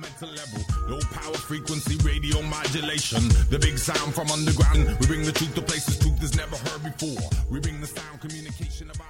[0.00, 0.60] mental level.
[0.88, 3.28] Low power frequency radio modulation.
[3.50, 4.96] The big sound from underground.
[5.00, 7.28] We bring the truth to places truth is never heard before.
[7.50, 9.07] We bring the sound communication our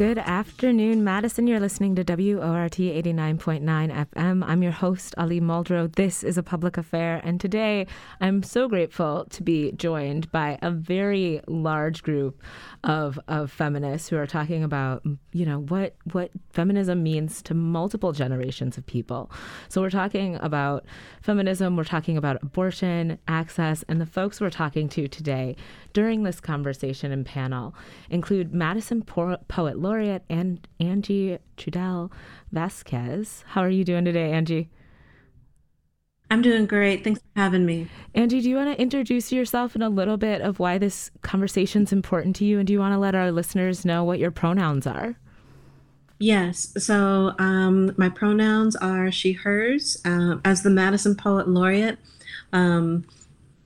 [0.00, 1.46] Good afternoon, Madison.
[1.46, 4.42] You're listening to WORT 89.9 FM.
[4.46, 5.94] I'm your host, Ali Muldrow.
[5.94, 7.86] This is a public affair, and today
[8.18, 12.42] I'm so grateful to be joined by a very large group
[12.82, 18.12] of, of feminists who are talking about, you know, what what feminism means to multiple
[18.12, 19.30] generations of people.
[19.68, 20.86] So we're talking about
[21.20, 25.56] feminism, we're talking about abortion, access, and the folks we're talking to today
[25.92, 27.74] during this conversation and panel
[28.08, 32.10] include Madison po- Poet Laureate and Angie Trudell
[32.52, 33.44] Vasquez.
[33.48, 34.70] How are you doing today, Angie?
[36.30, 37.02] I'm doing great.
[37.02, 37.88] Thanks for having me.
[38.14, 41.82] Angie, do you want to introduce yourself and a little bit of why this conversation
[41.82, 42.58] is important to you?
[42.58, 45.16] And do you want to let our listeners know what your pronouns are?
[46.20, 46.72] Yes.
[46.78, 50.00] So um, my pronouns are she, hers.
[50.04, 51.98] Uh, as the Madison Poet Laureate,
[52.52, 53.04] um,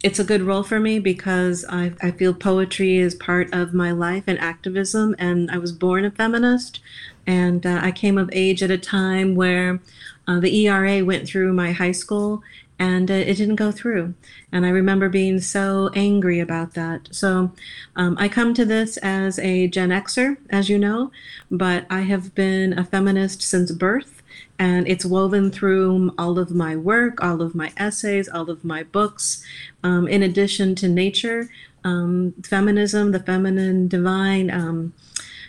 [0.04, 3.90] it's a good role for me because I, I feel poetry is part of my
[3.90, 5.16] life and activism.
[5.18, 6.80] And I was born a feminist.
[7.26, 9.80] And uh, I came of age at a time where
[10.28, 12.42] uh, the ERA went through my high school
[12.78, 14.12] and uh, it didn't go through.
[14.52, 17.08] And I remember being so angry about that.
[17.10, 17.52] So
[17.96, 21.12] um, I come to this as a Gen Xer, as you know,
[21.50, 24.22] but I have been a feminist since birth
[24.58, 28.82] and it's woven through all of my work, all of my essays, all of my
[28.84, 29.44] books.
[29.82, 31.48] Um, in addition to nature,
[31.82, 34.50] um, feminism, the feminine divine.
[34.50, 34.94] Um,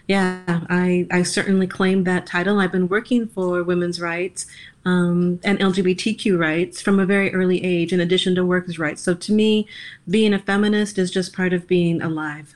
[0.08, 2.60] yeah, I, I certainly claim that title.
[2.60, 4.46] I've been working for women's rights
[4.86, 9.02] um, and LGBTQ rights from a very early age, in addition to workers' rights.
[9.02, 9.68] So to me,
[10.08, 12.56] being a feminist is just part of being alive.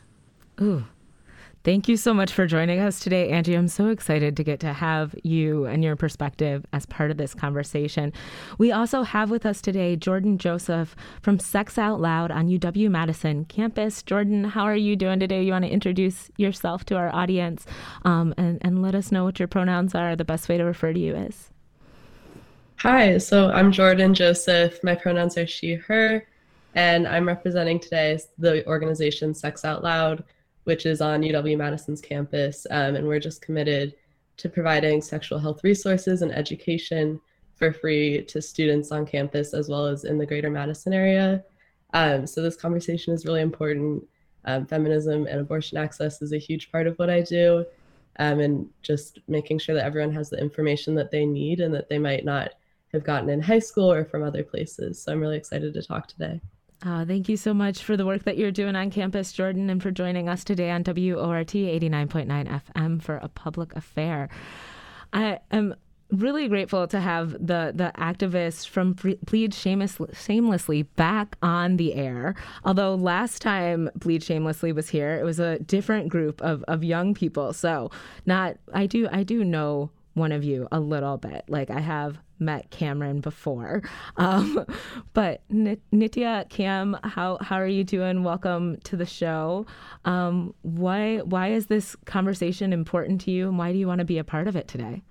[0.62, 0.86] Ooh,
[1.66, 3.54] Thank you so much for joining us today, Angie.
[3.54, 7.34] I'm so excited to get to have you and your perspective as part of this
[7.34, 8.14] conversation.
[8.58, 13.44] We also have with us today Jordan Joseph from Sex Out Loud on UW Madison
[13.44, 14.02] campus.
[14.04, 15.44] Jordan, how are you doing today?
[15.44, 17.66] You want to introduce yourself to our audience
[18.06, 20.16] um, and, and let us know what your pronouns are.
[20.16, 21.50] The best way to refer to you is.
[22.78, 24.82] Hi, so I'm Jordan Joseph.
[24.82, 26.26] My pronouns are she, her,
[26.74, 30.24] and I'm representing today the organization Sex Out Loud
[30.70, 32.68] which is on UW Madison's campus.
[32.70, 33.96] Um, and we're just committed
[34.38, 37.20] to providing sexual health resources and education
[37.56, 41.44] for free to students on campus as well as in the greater Madison area.
[41.96, 44.08] Um, so this conversation is really important.
[44.46, 47.66] Um, feminism and abortion access is a huge part of what I do.
[48.20, 51.90] Um, and just making sure that everyone has the information that they need and that
[51.90, 52.52] they might not
[52.94, 55.02] have gotten in high school or from other places.
[55.02, 56.40] So I'm really excited to talk today.
[56.82, 59.84] Uh, thank you so much for the work that you're doing on campus, Jordan, and
[59.84, 64.30] for joining us today on WORT 89.9 FM for a public affair.
[65.12, 65.76] I am
[66.12, 72.36] really grateful to have the the activists from Bleed Shameless, Shamelessly back on the air.
[72.64, 77.14] Although last time Bleed Shamelessly was here, it was a different group of, of young
[77.14, 77.54] people.
[77.54, 77.92] So
[78.26, 81.46] not I do I do know one of you a little bit.
[81.48, 83.84] Like I have met Cameron before.
[84.18, 84.66] Um,
[85.14, 88.24] but Nitya, Cam, how how are you doing?
[88.24, 89.66] Welcome to the show.
[90.04, 94.06] Um, why why is this conversation important to you, and why do you want to
[94.06, 95.04] be a part of it today?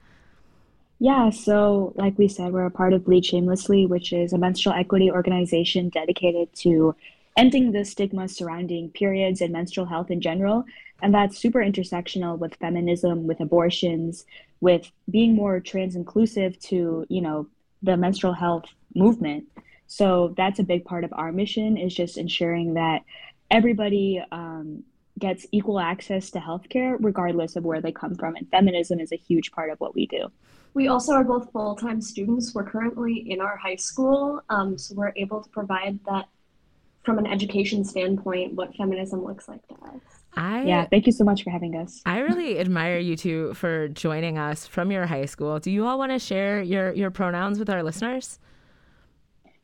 [0.98, 4.74] Yeah, so like we said, we're a part of Bleed Shamelessly, which is a menstrual
[4.74, 6.94] equity organization dedicated to
[7.36, 10.64] ending the stigma surrounding periods and menstrual health in general.
[11.00, 14.26] And that's super intersectional with feminism, with abortions,
[14.60, 17.46] with being more trans inclusive to, you know,
[17.82, 18.64] the menstrual health
[18.94, 19.44] movement.
[19.86, 23.02] So that's a big part of our mission is just ensuring that
[23.50, 24.84] everybody um,
[25.18, 28.36] gets equal access to healthcare regardless of where they come from.
[28.36, 30.30] And feminism is a huge part of what we do.
[30.74, 32.54] We also are both full time students.
[32.54, 36.28] We're currently in our high school, um, so we're able to provide that
[37.04, 40.17] from an education standpoint what feminism looks like to us.
[40.34, 42.00] I, yeah, thank you so much for having us.
[42.06, 45.58] I really admire you two for joining us from your high school.
[45.58, 48.38] Do you all want to share your, your pronouns with our listeners?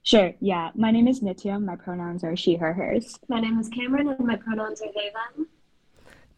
[0.02, 0.70] Sure, yeah.
[0.74, 1.62] My name is Nitya.
[1.62, 3.18] My pronouns are she, her, hers.
[3.28, 5.46] My name is Cameron, and my pronouns are they, them.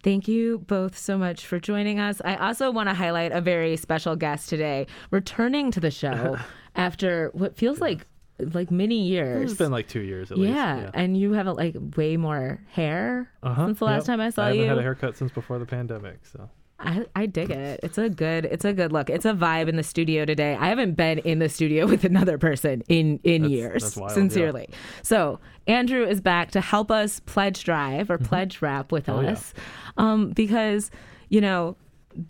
[0.03, 2.23] Thank you both so much for joining us.
[2.25, 6.37] I also want to highlight a very special guest today, returning to the show
[6.77, 8.07] after what feels like
[8.39, 9.51] like many years.
[9.53, 10.53] It's been like two years at least.
[10.55, 14.07] Yeah, and you have like way more hair Uh-huh, since the last yep.
[14.07, 14.49] time I saw you.
[14.49, 14.69] I haven't you.
[14.71, 16.49] had a haircut since before the pandemic, so
[16.79, 17.81] I, I dig it.
[17.83, 19.09] It's a good it's a good look.
[19.09, 20.55] It's a vibe in the studio today.
[20.61, 23.83] I haven't been in the studio with another person in in That's- years.
[23.83, 24.15] that's wild, yeah.
[24.15, 24.69] sincerely.
[25.03, 29.31] So Andrew is back to help us pledge drive or pledge wrap with Oh, yeah.
[29.33, 29.55] us,
[29.97, 30.91] um, because
[31.31, 31.77] you know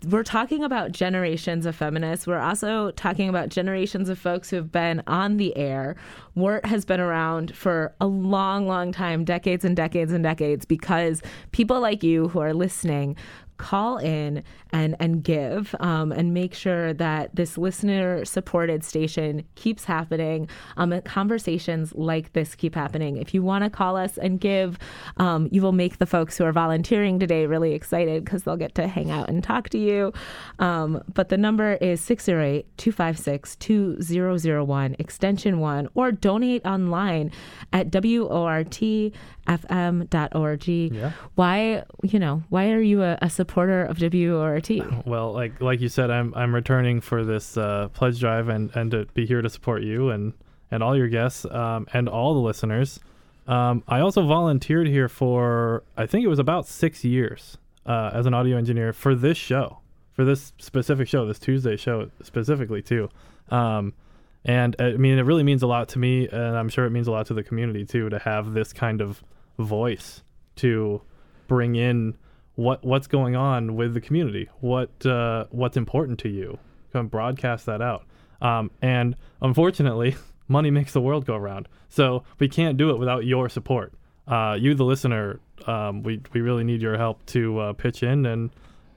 [0.09, 2.27] we're talking about generations of feminists.
[2.27, 5.95] We're also talking about generations of folks who have been on the air.
[6.35, 11.21] Wort has been around for a long, long time, decades and decades and decades, because
[11.51, 13.15] people like you who are listening
[13.57, 19.85] call in and and give um, and make sure that this listener supported station keeps
[19.85, 23.17] happening um, conversations like this keep happening.
[23.17, 24.77] If you want to call us and give
[25.17, 28.75] um, you will make the folks who are volunteering today really excited because they'll get
[28.75, 30.13] to hang out and talk to you.
[30.59, 37.31] Um, but the number is 608-256-2001 extension 1 or donate online
[37.73, 37.91] at
[39.47, 41.11] wortfm.org Yeah.
[41.35, 44.69] why you know why are you a, a supporter of WORT?
[45.05, 48.91] Well, like like you said, I'm I'm returning for this uh, pledge drive and and
[48.91, 50.33] to be here to support you and
[50.71, 52.99] and all your guests um, and all the listeners.
[53.47, 58.25] Um, I also volunteered here for I think it was about six years uh, as
[58.25, 59.79] an audio engineer for this show,
[60.13, 63.09] for this specific show, this Tuesday show specifically too.
[63.49, 63.93] Um,
[64.43, 66.89] and uh, I mean, it really means a lot to me, and I'm sure it
[66.89, 69.23] means a lot to the community too, to have this kind of
[69.57, 70.23] voice
[70.57, 71.01] to
[71.47, 72.17] bring in
[72.55, 76.57] what what's going on with the community, what uh, what's important to you,
[76.91, 78.05] kind of broadcast that out.
[78.41, 80.15] Um, and unfortunately,
[80.47, 83.93] money makes the world go round, so we can't do it without your support.
[84.27, 88.25] Uh, you, the listener, um, we we really need your help to uh, pitch in
[88.25, 88.49] and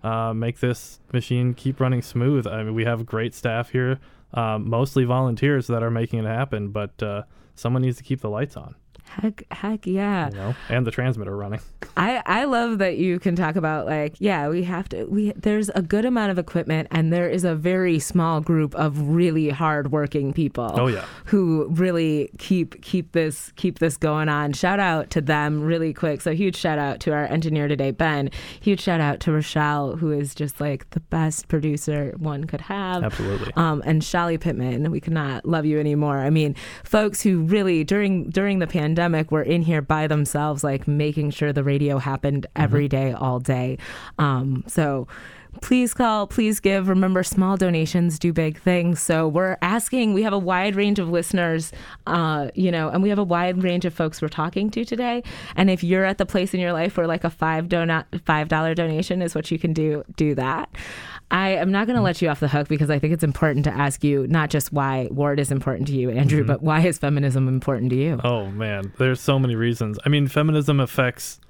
[0.03, 2.47] uh, make this machine keep running smooth.
[2.47, 3.99] I mean, we have great staff here,
[4.33, 7.23] um, mostly volunteers that are making it happen, but uh,
[7.55, 8.75] someone needs to keep the lights on,
[9.11, 10.29] Heck, heck yeah.
[10.31, 11.61] you know, and the transmitter running.
[11.97, 15.69] I, I love that you can talk about like yeah we have to we there's
[15.71, 20.33] a good amount of equipment and there is a very small group of really hardworking
[20.33, 21.05] people Oh, yeah.
[21.25, 26.21] who really keep keep this keep this going on shout out to them really quick
[26.21, 28.31] so huge shout out to our engineer today Ben
[28.61, 33.03] huge shout out to Rochelle who is just like the best producer one could have
[33.03, 33.53] Absolutely.
[33.57, 34.91] um, and Shally Pittman.
[34.93, 36.19] We cannot love you anymore.
[36.19, 36.55] I mean,
[36.85, 39.00] folks who really during during the pandemic
[39.31, 43.79] were in here by themselves, like making sure the radio happened every day, all day.
[44.19, 45.07] Um, so.
[45.63, 46.89] Please call, please give.
[46.89, 49.01] Remember, small donations do big things.
[49.01, 50.15] So we're asking.
[50.15, 51.73] We have a wide range of listeners,
[52.07, 55.25] uh, you know, and we have a wide range of folks we're talking to today.
[55.57, 58.47] And if you're at the place in your life where like a five donut, five
[58.49, 60.71] dollar donation is what you can do, do that.
[61.31, 63.65] I am not going to let you off the hook because I think it's important
[63.65, 66.99] to ask you not just why WORT is important to you, Andrew, but why is
[66.99, 68.21] feminism important to you?
[68.25, 69.99] Oh man, there's so many reasons.
[70.05, 71.41] I mean, feminism affects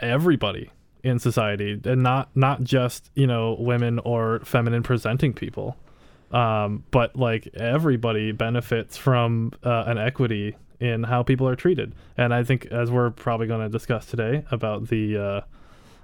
[0.00, 0.70] everybody
[1.02, 5.76] in society, and not not just you know women or feminine presenting people,
[6.30, 11.94] um, but like everybody benefits from uh, an equity in how people are treated.
[12.16, 15.40] And I think, as we're probably going to discuss today about the uh,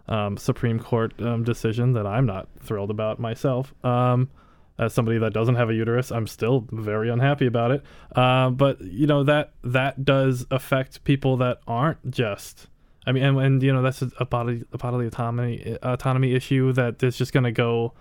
[0.08, 3.74] um, Supreme Court um, decision that I'm not thrilled about myself.
[3.84, 4.30] Um,
[4.78, 7.82] as somebody that doesn't have a uterus, I'm still very unhappy about it.
[8.14, 12.68] Uh, but you know that that does affect people that aren't just.
[13.06, 17.02] I mean, and, and you know that's a bodily a bodily autonomy autonomy issue that
[17.02, 17.94] is just going to go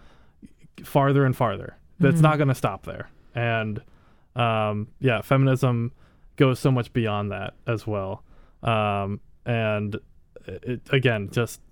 [0.84, 1.78] farther and farther.
[2.00, 3.10] That's not going to stop there.
[3.34, 3.82] And
[4.36, 5.92] um, yeah, feminism
[6.36, 8.24] goes so much beyond that as well.
[8.62, 9.98] Um, and
[10.46, 11.67] it, again, just uh,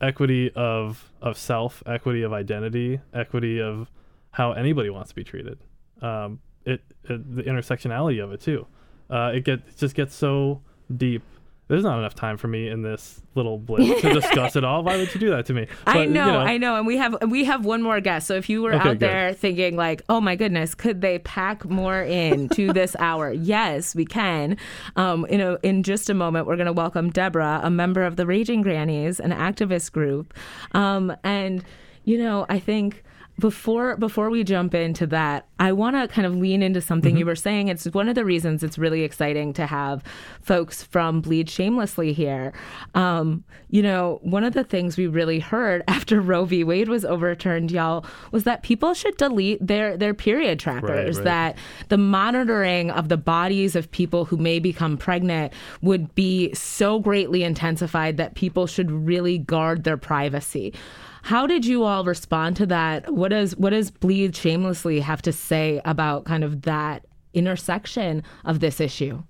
[0.00, 3.90] equity of of self, equity of identity, equity of
[4.32, 5.58] how anybody wants to be treated.
[6.02, 8.66] Um, it, it the intersectionality of it too.
[9.10, 10.62] Uh, it get it just gets so
[10.94, 11.22] deep.
[11.68, 14.82] There's not enough time for me in this little blip to discuss it all.
[14.82, 15.66] Why would you do that to me?
[15.86, 18.26] I But, you know, I know, and we have we have one more guest.
[18.26, 19.00] So if you were Okay, out good.
[19.00, 23.94] there thinking like, "Oh my goodness, could they pack more in to this hour?" Yes,
[23.94, 24.56] we can.
[24.96, 28.16] Um, you know, in just a moment, we're going to welcome Deborah, a member of
[28.16, 30.32] the Raging Grannies, an activist group,
[30.72, 31.62] um, and
[32.04, 33.04] you know, I think
[33.38, 37.18] before before we jump into that, I want to kind of lean into something Mm-hmm.
[37.18, 37.68] you were saying.
[37.68, 40.02] It's one of the reasons it's really exciting to have
[40.42, 42.52] folks from Bleed Shamelessly here.
[42.94, 46.64] Um, you know, one of the things we really heard after Roe v.
[46.64, 51.18] Wade was overturned, y'all, was that people should delete their their period trackers.
[51.18, 51.24] right.
[51.24, 55.52] That the monitoring of the bodies of people who may become pregnant
[55.82, 60.74] would be so greatly intensified that people should really guard their privacy.
[61.22, 63.12] How did you all respond to that?
[63.12, 68.60] What does what does Bleed Shamelessly have to say about kind of that intersection of
[68.60, 69.22] this issue?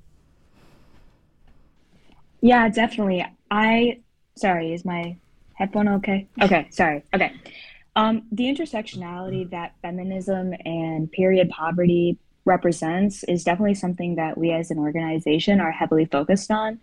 [2.40, 3.24] Yeah, definitely.
[3.50, 4.00] I
[4.36, 5.16] sorry, is my
[5.54, 6.28] headphone okay?
[6.40, 7.02] Okay, sorry.
[7.14, 7.32] Okay.
[7.96, 14.70] Um, the intersectionality that feminism and period poverty represents is definitely something that we as
[14.70, 16.78] an organization are heavily focused on.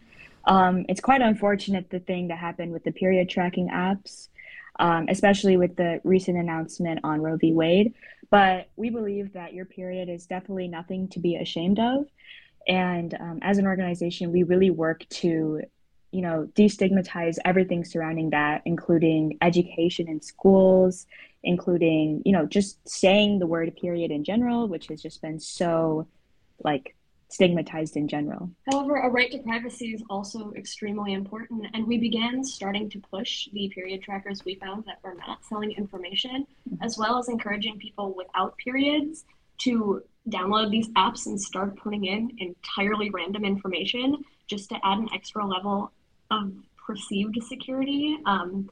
[0.45, 4.27] Um, it's quite unfortunate the thing that happened with the period tracking apps,
[4.79, 7.53] um, especially with the recent announcement on Roe v.
[7.53, 7.93] Wade.
[8.29, 12.05] But we believe that your period is definitely nothing to be ashamed of.
[12.67, 15.61] And um, as an organization, we really work to,
[16.11, 21.05] you know, destigmatize everything surrounding that, including education in schools,
[21.43, 26.07] including, you know, just saying the word period in general, which has just been so
[26.63, 26.94] like
[27.29, 28.49] stigmatized in general.
[28.71, 33.49] However, a right to privacy is also extremely important, and we began starting to push
[33.51, 36.83] the period trackers we found that were not selling information, mm-hmm.
[36.83, 39.25] as well as encouraging people without periods
[39.59, 45.09] to download these apps and start putting in entirely random information just to add an
[45.13, 45.91] extra level
[46.31, 46.51] of
[46.85, 48.69] perceived security um,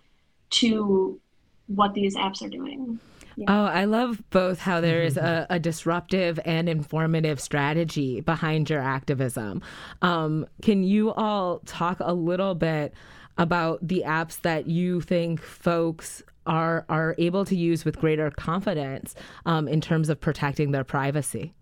[0.50, 1.20] to
[1.68, 3.00] what these apps are doing.
[3.36, 3.46] Yeah.
[3.50, 8.82] Oh, I love both how there is a, a, disruptive and informative strategy behind your
[8.82, 9.62] activism.
[10.02, 12.94] Um, can you all talk a little bit
[13.38, 19.16] about the apps that you think folks are are able to use with greater confidence
[19.46, 21.54] um, in terms of protecting their privacy?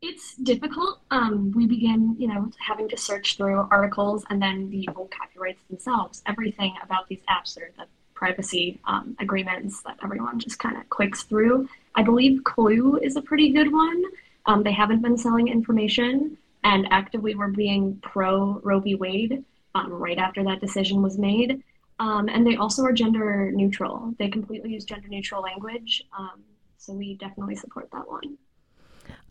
[0.00, 1.00] It's difficult.
[1.10, 5.62] Um, we begin, you know, having to search through articles and then the old copyrights
[5.68, 6.22] themselves.
[6.26, 7.86] Everything about these apps or the
[8.18, 11.68] privacy um, agreements that everyone just kind of clicks through.
[11.94, 14.02] I believe Clue is a pretty good one.
[14.46, 18.96] Um, they haven't been selling information and actively were being pro Roe v.
[18.96, 19.44] Wade
[19.76, 21.62] um, right after that decision was made.
[22.00, 24.14] Um, and they also are gender neutral.
[24.18, 26.02] They completely use gender neutral language.
[26.18, 26.42] Um,
[26.76, 28.36] so we definitely support that one.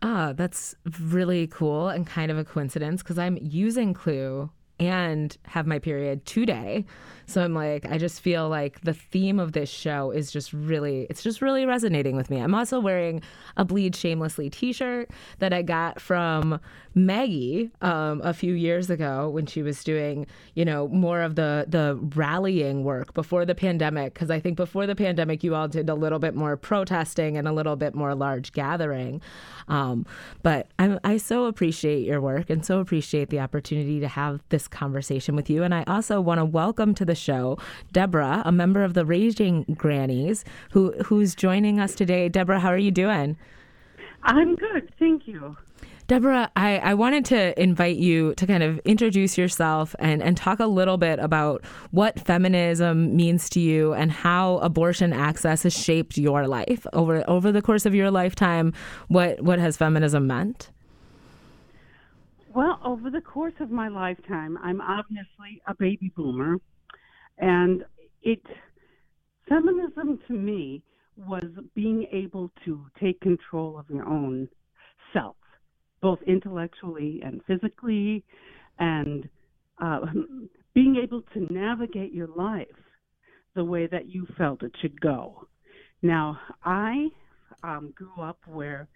[0.00, 5.66] Ah, that's really cool and kind of a coincidence because I'm using Clue and have
[5.66, 6.84] my period today.
[7.28, 11.06] So I'm like, I just feel like the theme of this show is just really,
[11.10, 12.38] it's just really resonating with me.
[12.38, 13.20] I'm also wearing
[13.58, 16.58] a Bleed Shamelessly t shirt that I got from
[16.94, 21.66] Maggie um, a few years ago when she was doing, you know, more of the,
[21.68, 24.14] the rallying work before the pandemic.
[24.14, 27.46] Cause I think before the pandemic, you all did a little bit more protesting and
[27.46, 29.20] a little bit more large gathering.
[29.68, 30.06] Um,
[30.42, 34.66] but I, I so appreciate your work and so appreciate the opportunity to have this
[34.66, 35.62] conversation with you.
[35.62, 37.58] And I also want to welcome to the show
[37.92, 42.28] Deborah, a member of the Raging Grannies, who who's joining us today.
[42.28, 43.36] Deborah, how are you doing?
[44.22, 45.56] I'm good, thank you.
[46.08, 50.58] Deborah, I, I wanted to invite you to kind of introduce yourself and, and talk
[50.58, 56.16] a little bit about what feminism means to you and how abortion access has shaped
[56.16, 58.72] your life over over the course of your lifetime.
[59.08, 60.70] What what has feminism meant?
[62.54, 66.56] Well, over the course of my lifetime, I'm obviously a baby boomer,
[67.38, 67.84] and
[68.22, 68.42] it
[69.48, 70.82] feminism to me
[71.16, 74.48] was being able to take control of your own
[75.12, 75.36] self,
[76.00, 78.24] both intellectually and physically,
[78.78, 79.28] and
[79.82, 80.00] uh,
[80.74, 82.66] being able to navigate your life
[83.54, 85.48] the way that you felt it should go.
[86.02, 87.08] Now, I
[87.64, 88.86] um, grew up where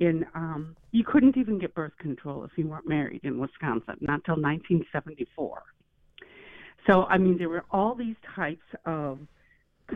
[0.00, 4.20] in um, you couldn't even get birth control if you weren't married in Wisconsin, not
[4.20, 5.62] until 1974.
[6.88, 9.18] So I mean, there were all these types of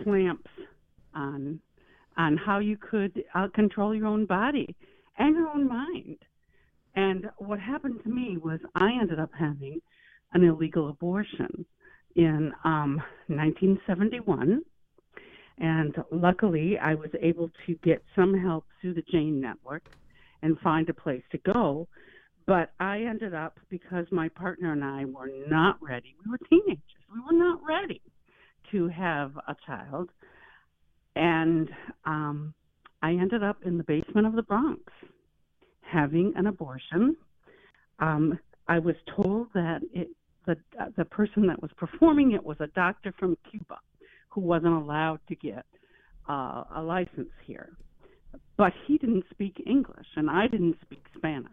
[0.03, 0.51] clamps
[1.15, 1.61] on
[2.17, 4.77] on how you could uh, control your own body
[5.19, 6.19] and your own mind.
[6.95, 9.81] And what happened to me was I ended up having
[10.35, 11.65] an illegal abortion
[12.17, 14.63] in um, 1971
[15.59, 19.85] and luckily, I was able to get some help through the Jane Network
[20.43, 21.87] and find a place to go.
[22.47, 26.83] But I ended up, because my partner and I were not ready, we were teenagers,
[27.13, 28.01] we were not ready
[28.73, 30.11] to have a child.
[31.15, 31.69] And
[32.05, 32.55] um,
[33.03, 34.81] I ended up in the basement of the Bronx
[35.83, 37.17] having an abortion.
[37.99, 40.09] Um, I was told that it,
[40.47, 40.57] the,
[40.97, 43.79] the person that was performing it was a doctor from Cuba
[44.31, 45.65] who wasn't allowed to get
[46.29, 47.71] uh, a license here.
[48.57, 51.51] But he didn't speak English, and I didn't speak Spanish.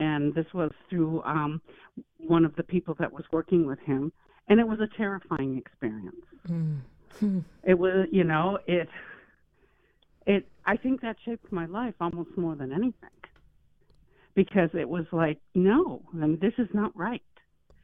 [0.00, 1.60] And this was through um,
[2.18, 4.12] one of the people that was working with him,
[4.48, 6.24] and it was a terrifying experience.
[6.48, 7.44] Mm.
[7.64, 8.88] it was, you know, it,
[10.26, 10.48] it.
[10.64, 12.94] I think that shaped my life almost more than anything,
[14.34, 17.22] because it was like, no, I mean, this is not right,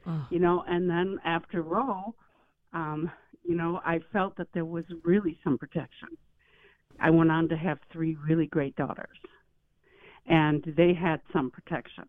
[0.07, 0.27] oh.
[0.31, 0.65] you know.
[0.67, 2.15] And then after Roe,
[2.73, 3.11] um,
[3.45, 6.09] you know, I felt that there was really some protection.
[6.99, 9.19] I went on to have three really great daughters,
[10.27, 12.05] and they had some protection.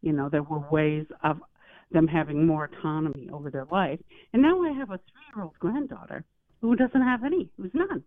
[0.00, 1.40] You know, there were ways of
[1.90, 4.00] them having more autonomy over their life.
[4.32, 6.24] And now I have a three-year-old granddaughter
[6.60, 8.02] who doesn't have any, who's none.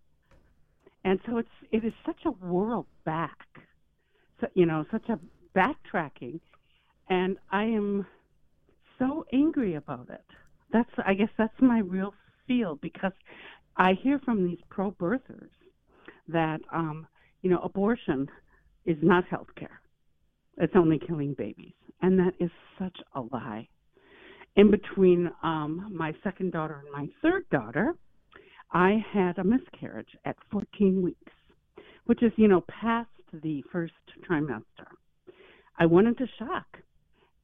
[1.03, 3.37] And so it's it is such a world back,
[4.41, 5.19] so, you know, such a
[5.55, 6.39] backtracking,
[7.09, 8.07] and I am
[8.97, 10.25] so angry about it.
[10.73, 12.13] That's I guess that's my real
[12.47, 13.11] feel because
[13.77, 15.49] I hear from these pro-birthers
[16.27, 17.05] that um,
[17.43, 18.27] you know abortion
[18.85, 19.81] is not health care;
[20.57, 23.67] it's only killing babies, and that is such a lie.
[24.55, 27.95] In between um, my second daughter and my third daughter,
[28.71, 31.33] I had a miscarriage at 14 weeks,
[32.05, 33.09] which is, you know, past
[33.43, 33.93] the first
[34.29, 34.87] trimester.
[35.77, 36.77] I went into shock.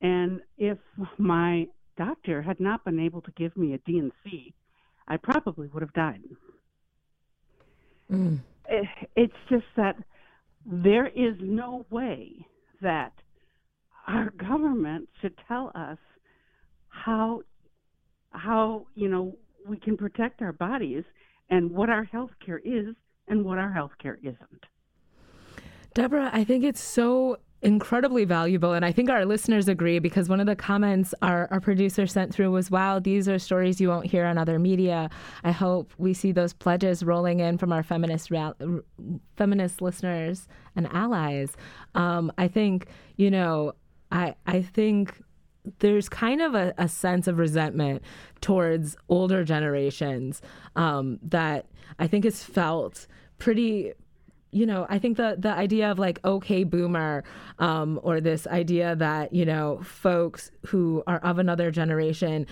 [0.01, 0.77] And if
[1.17, 1.67] my
[1.97, 4.53] doctor had not been able to give me a D&C,
[5.07, 6.21] I probably would have died.
[8.11, 8.39] Mm.
[9.15, 9.95] It's just that
[10.65, 12.45] there is no way
[12.81, 13.13] that
[14.07, 15.97] our government should tell us
[16.89, 17.41] how
[18.31, 19.35] how you know
[19.67, 21.03] we can protect our bodies
[21.49, 22.95] and what our health care is
[23.27, 24.65] and what our health care isn't.
[25.93, 28.73] Deborah, I think it's so incredibly valuable.
[28.73, 32.33] And I think our listeners agree because one of the comments our, our producer sent
[32.33, 35.09] through was wow, these are stories you won't hear on other media.
[35.43, 38.31] I hope we see those pledges rolling in from our feminist,
[39.35, 41.55] feminist listeners and allies.
[41.93, 42.87] Um, I think,
[43.17, 43.73] you know,
[44.11, 45.21] I, I think
[45.79, 48.01] there's kind of a, a, sense of resentment
[48.41, 50.41] towards older generations
[50.75, 51.67] um, that
[51.99, 53.05] I think is felt
[53.37, 53.93] pretty
[54.51, 57.23] you know, I think the the idea of like okay boomer,
[57.59, 62.45] um, or this idea that you know folks who are of another generation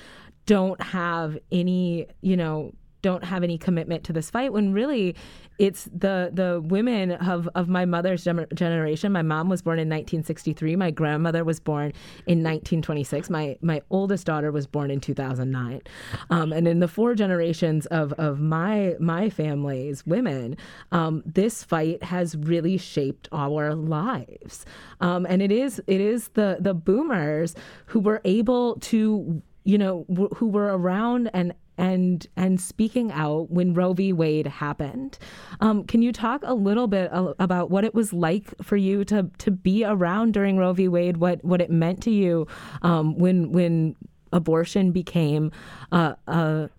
[0.45, 5.15] don't have any, you know, don't have any commitment to this fight when really
[5.57, 9.11] it's the the women of of my mother's generation.
[9.11, 11.93] My mom was born in 1963 my grandmother was born
[12.25, 15.81] in 1926 my my oldest daughter was born in 2009
[16.29, 20.55] um, and in the four generations of of my my family's women
[20.91, 24.65] um, this fight has really shaped our lives.
[25.01, 27.55] Um, and it is it is the the boomers
[27.88, 33.73] who were able to you know who were around and and and speaking out when
[33.73, 34.13] Roe v.
[34.13, 35.17] Wade happened.
[35.61, 39.31] Um, can you talk a little bit about what it was like for you to
[39.39, 40.87] to be around during Roe v.
[40.87, 41.17] Wade?
[41.17, 42.47] What what it meant to you
[42.81, 43.95] um, when when
[44.31, 45.51] abortion became
[45.91, 46.69] a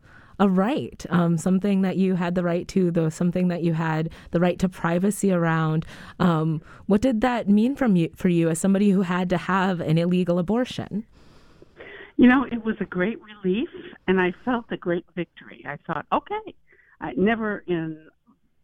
[0.40, 4.08] a right, um, something that you had the right to, though something that you had
[4.30, 5.84] the right to privacy around.
[6.18, 9.80] Um, what did that mean from you for you as somebody who had to have
[9.80, 11.04] an illegal abortion?
[12.20, 13.70] You know, it was a great relief,
[14.06, 15.64] and I felt a great victory.
[15.66, 16.54] I thought, okay,
[17.00, 18.08] I never in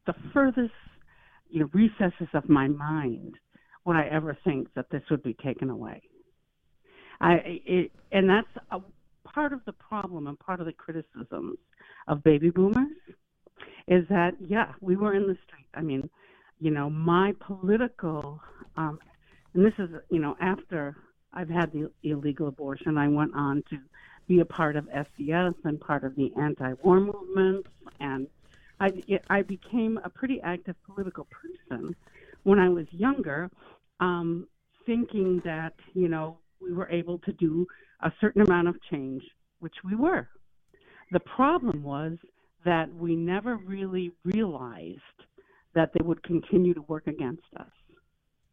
[0.07, 0.75] the furthest
[1.49, 3.37] you know, recesses of my mind
[3.87, 6.03] would I ever think that this would be taken away.
[7.23, 8.81] I it, and that's a
[9.27, 11.57] part of the problem and part of the criticisms
[12.09, 12.93] of baby boomers
[13.89, 15.69] is that yeah, we were in the street.
[15.73, 16.11] I mean,
[16.61, 18.39] you know, my political
[18.77, 18.99] um,
[19.55, 20.95] and this is you know after
[21.37, 22.97] I've had the illegal abortion.
[22.97, 23.79] I went on to
[24.27, 27.69] be a part of SDS and part of the anti-war movements,
[28.01, 28.27] and
[28.81, 28.91] I,
[29.29, 31.95] I became a pretty active political person
[32.45, 33.51] when I was younger,
[34.01, 34.49] um,
[34.87, 37.67] thinking that you know we were able to do
[38.01, 39.23] a certain amount of change,
[39.61, 40.29] which we were.
[41.13, 42.17] The problem was
[42.65, 45.01] that we never really realized
[45.75, 47.67] that they would continue to work against us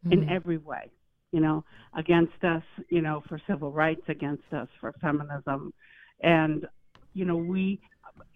[0.05, 0.11] mm-hmm.
[0.11, 0.91] in every way
[1.33, 1.65] you know,
[1.97, 5.73] against us, you know, for civil rights, against us for feminism.
[6.21, 6.65] And,
[7.13, 7.81] you know, we,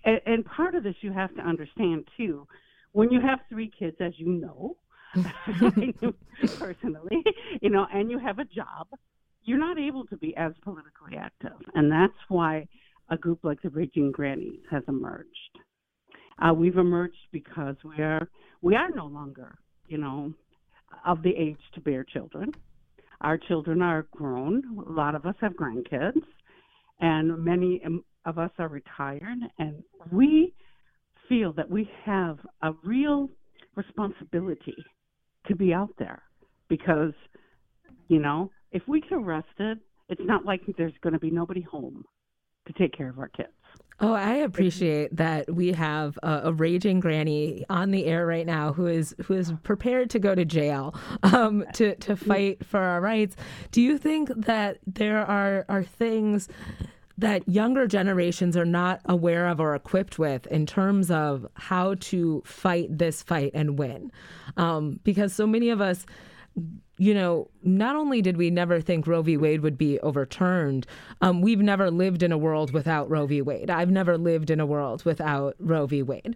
[0.03, 2.47] and, and part of this you have to understand too,
[2.93, 4.77] when you have three kids, as you know,
[6.57, 7.23] personally,
[7.61, 8.87] you know, and you have a job,
[9.43, 11.57] you're not able to be as politically active.
[11.75, 12.67] And that's why
[13.09, 15.27] a group like the Raging Grannies has emerged.
[16.43, 18.27] Uh, we've emerged because we are
[18.61, 19.55] we are no longer,
[19.87, 20.33] you know,
[21.05, 22.51] of the age to bear children.
[23.21, 24.63] Our children are grown.
[24.87, 26.21] A lot of us have grandkids,
[26.99, 27.81] and many
[28.25, 29.39] of us are retired.
[29.57, 30.53] And we
[31.27, 33.29] feel that we have a real
[33.75, 34.75] responsibility
[35.47, 36.21] to be out there
[36.69, 37.13] because,
[38.07, 42.03] you know, if we get arrested, it's not like there's going to be nobody home
[42.67, 43.49] to take care of our kids.
[43.99, 48.71] Oh, I appreciate that we have a, a, raging granny on the air right now
[48.71, 53.01] who is who is prepared to go to jail um, to to fight for our
[53.01, 53.35] rights.
[53.71, 56.47] Do you think that there are are things
[57.17, 62.43] that younger generations are not aware of or equipped with in terms of how to
[62.45, 64.11] fight this fight and win.
[64.55, 66.05] Um, because so many of us,
[66.97, 69.37] you know, not only did we never think Roe v.
[69.37, 70.87] Wade would be overturned,
[71.21, 73.41] um, we've never lived in a world without Roe v.
[73.41, 73.69] Wade.
[73.69, 76.01] I've never lived in a world without Roe v.
[76.01, 76.35] Wade.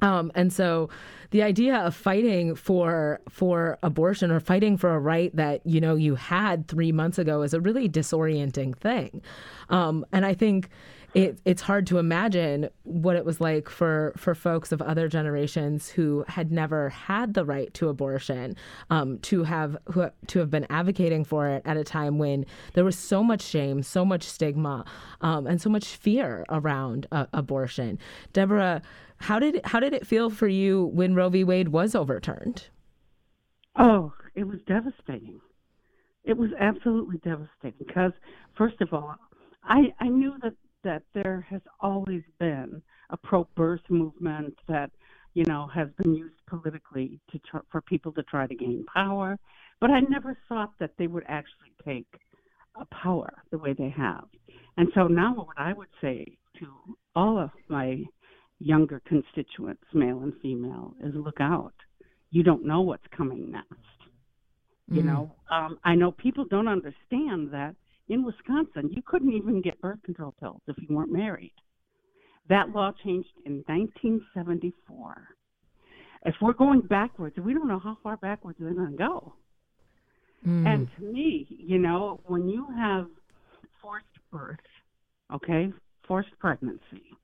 [0.00, 0.88] Um, and so
[1.30, 5.94] the idea of fighting for for abortion or fighting for a right that you know
[5.94, 9.22] you had three months ago is a really disorienting thing.
[9.68, 10.68] Um, and I think
[11.14, 15.90] it, it's hard to imagine what it was like for, for folks of other generations
[15.90, 18.56] who had never had the right to abortion
[18.88, 22.84] um, to have who, to have been advocating for it at a time when there
[22.84, 24.84] was so much shame, so much stigma,
[25.20, 27.98] um, and so much fear around uh, abortion.
[28.32, 28.80] Deborah,
[29.18, 31.44] how did how did it feel for you when Roe v.
[31.44, 32.68] Wade was overturned?
[33.76, 35.40] Oh, it was devastating.
[36.24, 38.12] It was absolutely devastating because,
[38.56, 39.14] first of all,
[39.62, 44.90] I I knew that that there has always been a pro-birth movement that
[45.34, 49.38] you know has been used politically to try, for people to try to gain power,
[49.80, 52.06] but I never thought that they would actually take
[52.80, 54.24] a power the way they have.
[54.76, 56.66] And so now, what I would say to
[57.14, 58.02] all of my
[58.58, 61.74] younger constituents, male and female, is look out.
[62.30, 63.72] You don't know what's coming next.
[64.90, 64.96] Mm.
[64.96, 67.74] You know, um, I know people don't understand that
[68.08, 71.54] in Wisconsin, you couldn't even get birth control pills if you weren't married.
[72.48, 75.28] That law changed in 1974.
[76.24, 79.34] If we're going backwards, we don't know how far backwards we're going to go.
[80.46, 80.66] Mm.
[80.66, 83.06] And to me, you know, when you have
[83.80, 84.58] forced birth,
[85.32, 85.72] okay,
[86.06, 87.16] forced pregnancy,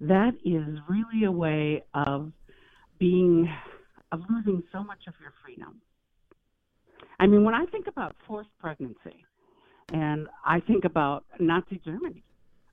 [0.00, 2.32] that is really a way of
[2.98, 3.48] being,
[4.12, 5.80] of losing so much of your freedom.
[7.20, 9.24] I mean, when I think about forced pregnancy,
[9.92, 12.22] and I think about Nazi Germany,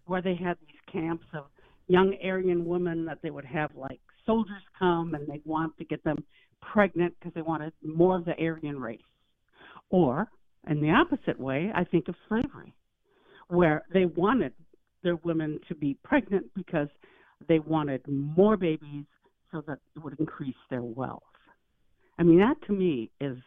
[0.06, 1.46] where they had these camps of
[1.88, 6.04] young Aryan women that they would have like soldiers come and they'd want to get
[6.04, 6.18] them
[6.62, 9.00] pregnant because they wanted more of the Aryan race.
[9.90, 10.28] Or,
[10.70, 12.74] in the opposite way, I think of slavery,
[13.48, 14.54] where they wanted
[15.04, 16.88] their women to be pregnant because
[17.48, 19.06] they wanted more babies
[19.52, 21.22] so that it would increase their wealth.
[22.18, 23.38] I mean, that to me is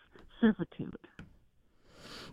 [0.40, 0.94] servitude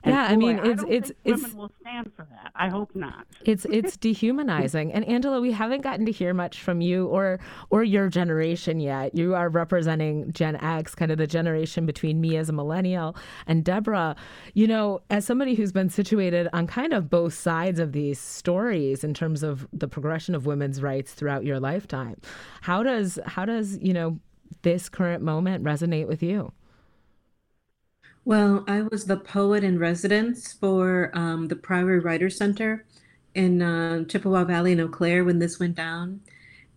[0.06, 2.52] yeah, boy, I mean, it's I it's it's women will stand for that.
[2.56, 3.26] I hope not.
[3.46, 4.92] It's it's dehumanizing.
[4.92, 9.16] And Angela, we haven't gotten to hear much from you or or your generation yet.
[9.16, 13.64] You are representing Gen X, kind of the generation between me as a millennial and
[13.64, 14.16] Deborah.
[14.54, 19.04] You know, as somebody who's been situated on kind of both sides of these stories
[19.04, 22.20] in terms of the progression of women's rights throughout your lifetime,
[22.62, 24.20] how does how does you know
[24.64, 26.52] this current moment resonate with you?
[28.28, 32.84] Well, I was the poet in residence for um, the Priory Writers Center
[33.36, 36.22] in uh, Chippewa Valley in Eau Claire when this went down.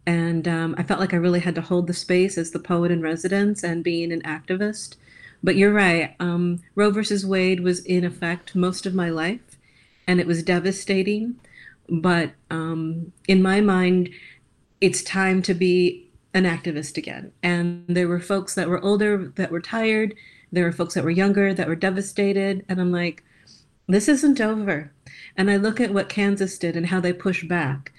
[0.04, 2.90] And um, I felt like I really had to hold the space as the poet
[2.90, 4.96] in residence and being an activist.
[5.42, 6.14] But you're right.
[6.20, 9.58] Um, Roe versus Wade was in effect most of my life,
[10.06, 11.36] and it was devastating.
[11.88, 14.10] But um, in my mind,
[14.82, 17.32] it's time to be an activist again.
[17.42, 20.14] And there were folks that were older that were tired
[20.52, 22.64] there were folks that were younger that were devastated.
[22.68, 23.24] And I'm like,
[23.86, 24.92] this isn't over.
[25.36, 27.92] And I look at what Kansas did and how they push back.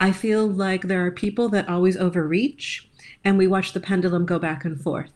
[0.00, 2.88] I feel like there are people that always overreach,
[3.24, 5.10] and we watch the pendulum go back and forth.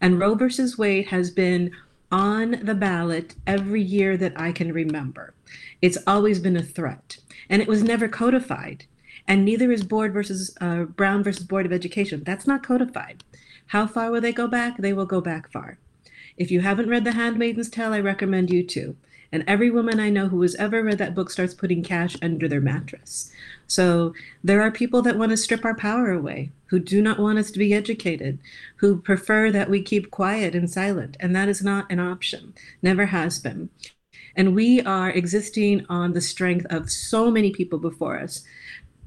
[0.00, 1.72] And Roe versus Wade has been
[2.10, 5.34] on the ballot every year that I can remember.
[5.80, 8.84] It's always been a threat, and it was never codified.
[9.26, 12.22] And neither is Board versus uh, Brown versus Board of Education.
[12.24, 13.24] That's not codified.
[13.68, 14.78] How far will they go back?
[14.78, 15.78] They will go back far.
[16.38, 18.96] If you haven't read The Handmaid's Tale, I recommend you to.
[19.32, 22.46] And every woman I know who has ever read that book starts putting cash under
[22.46, 23.30] their mattress.
[23.66, 27.40] So there are people that want to strip our power away, who do not want
[27.40, 28.38] us to be educated,
[28.76, 31.16] who prefer that we keep quiet and silent.
[31.18, 33.68] And that is not an option, never has been.
[34.36, 38.44] And we are existing on the strength of so many people before us.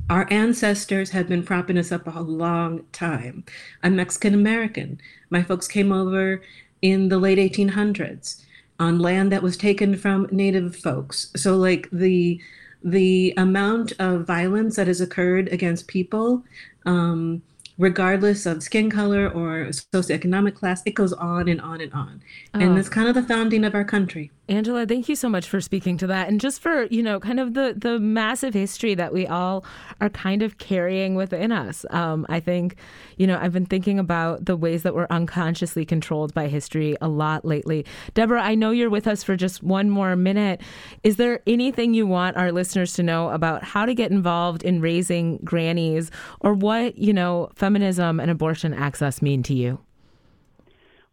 [0.09, 3.45] Our ancestors have been propping us up a long time.
[3.81, 4.99] I'm Mexican American.
[5.29, 6.41] My folks came over
[6.81, 8.43] in the late 1800s
[8.79, 11.31] on land that was taken from native folks.
[11.35, 12.41] So like the
[12.83, 16.43] the amount of violence that has occurred against people
[16.87, 17.43] um,
[17.81, 20.83] regardless of skin color or socioeconomic class.
[20.85, 22.21] It goes on and on and on.
[22.53, 22.59] Oh.
[22.59, 24.29] And that's kind of the founding of our country.
[24.47, 27.39] Angela, thank you so much for speaking to that and just for, you know, kind
[27.39, 29.63] of the the massive history that we all
[30.01, 31.85] are kind of carrying within us.
[31.89, 32.75] Um, I think,
[33.17, 37.07] you know, I've been thinking about the ways that we're unconsciously controlled by history a
[37.07, 37.85] lot lately.
[38.13, 40.61] Deborah, I know you're with us for just one more minute.
[41.03, 44.81] Is there anything you want our listeners to know about how to get involved in
[44.81, 49.79] Raging Grannies or what, you know, feminism and abortion access mean to you?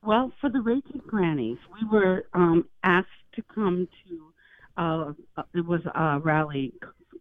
[0.03, 5.13] Well, for the Raging Grannies, we were um, asked to come to uh,
[5.55, 6.73] it was a rally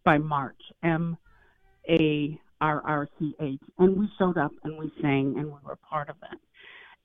[0.04, 1.18] by March M
[1.88, 5.78] A R R C H, and we showed up and we sang and we were
[5.88, 6.40] part of it.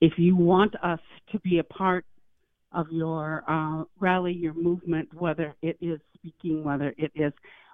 [0.01, 1.01] If you want us
[1.33, 2.05] to be a part
[2.73, 7.33] of your uh, rally, your movement, whether it is speaking, whether it is,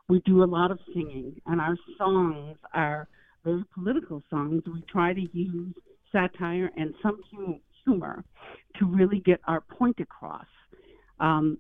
[0.09, 3.09] we do a lot of singing, and our songs are
[3.44, 4.62] very political songs.
[4.66, 5.74] We try to use
[6.12, 7.20] satire and some
[7.85, 8.24] humor
[8.79, 10.46] to really get our point across.
[11.20, 11.59] Um,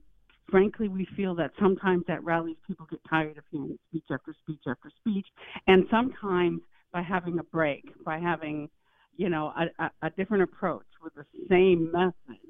[0.50, 4.62] frankly, we feel that sometimes at rallies people get tired of hearing speech after speech
[4.66, 5.26] after speech,
[5.66, 6.60] and sometimes
[6.92, 8.68] by having a break, by having,
[9.16, 12.40] you know, a, a, a different approach with the same message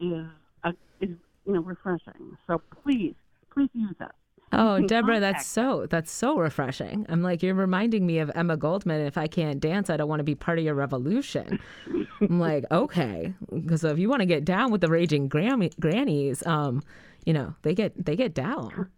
[0.00, 0.26] is
[0.64, 2.36] a, is you know refreshing.
[2.46, 3.14] So please,
[3.52, 4.12] please use us.
[4.58, 7.04] Oh, Deborah, that's so that's so refreshing.
[7.08, 9.02] I'm like you're reminding me of Emma Goldman.
[9.02, 11.60] If I can't dance, I don't want to be part of your revolution.
[12.20, 16.44] I'm like, okay, because if you want to get down with the raging Grammy, grannies,
[16.46, 16.82] um,
[17.24, 18.88] you know they get they get down.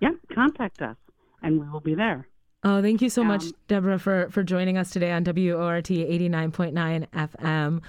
[0.00, 0.96] Yeah, contact us,
[1.42, 2.26] and we will be there.
[2.66, 7.06] Oh, thank you so um, much, Deborah, for, for joining us today on WORT 89.9
[7.10, 7.82] FM.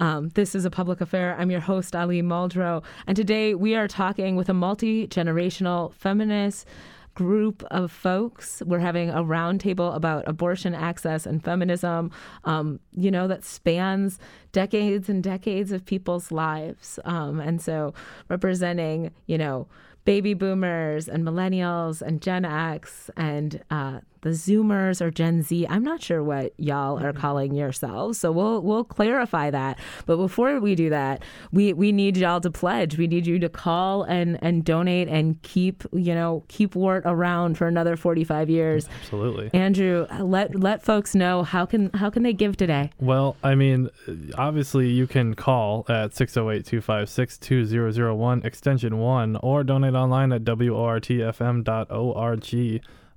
[0.00, 1.36] Um, this is a public affair.
[1.38, 2.82] I'm your host, Ali Muldrow.
[3.06, 6.66] And today we are talking with a multi generational feminist
[7.14, 8.62] group of folks.
[8.64, 12.10] We're having a roundtable about abortion access and feminism,
[12.44, 14.18] um, you know, that spans
[14.52, 16.98] decades and decades of people's lives.
[17.04, 17.92] Um, and so
[18.30, 19.68] representing, you know,
[20.06, 25.66] baby boomers and millennials and Gen X and uh, the Zoomers or Gen Z.
[25.68, 27.20] I'm not sure what y'all are mm-hmm.
[27.20, 29.78] calling yourselves, so we'll we'll clarify that.
[30.06, 32.96] But before we do that, we we need y'all to pledge.
[32.96, 37.58] We need you to call and and donate and keep you know keep WORT around
[37.58, 38.88] for another 45 years.
[39.02, 40.06] Absolutely, Andrew.
[40.20, 42.90] Let let folks know how can how can they give today.
[43.00, 43.90] Well, I mean,
[44.38, 51.72] obviously you can call at 608-256-2001 extension one or donate online at wortfm.org.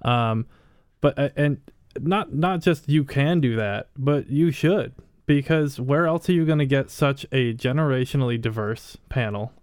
[0.02, 0.46] Um,
[1.06, 1.62] but uh, and
[2.02, 4.92] not not just you can do that, but you should
[5.28, 9.54] because where else are you going to get such a generationally diverse panel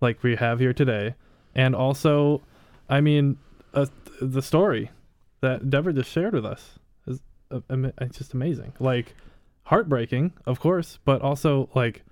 [0.00, 1.16] like we have here today?
[1.56, 2.40] And also,
[2.88, 3.36] I mean,
[3.74, 3.86] uh,
[4.20, 4.92] the story
[5.40, 7.20] that Deborah just shared with us is
[7.50, 8.72] uh, just amazing.
[8.78, 9.16] Like
[9.64, 12.04] heartbreaking, of course, but also like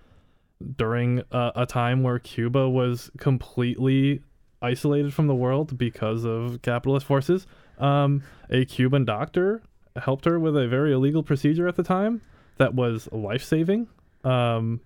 [0.77, 4.25] during a time where Cuba was completely
[4.61, 7.47] isolated from the world because of capitalist forces
[7.79, 9.63] um, a Cuban doctor
[9.97, 12.21] helped her with a very illegal procedure at the time
[12.57, 13.89] that was life saving,
[14.25, 14.81] um,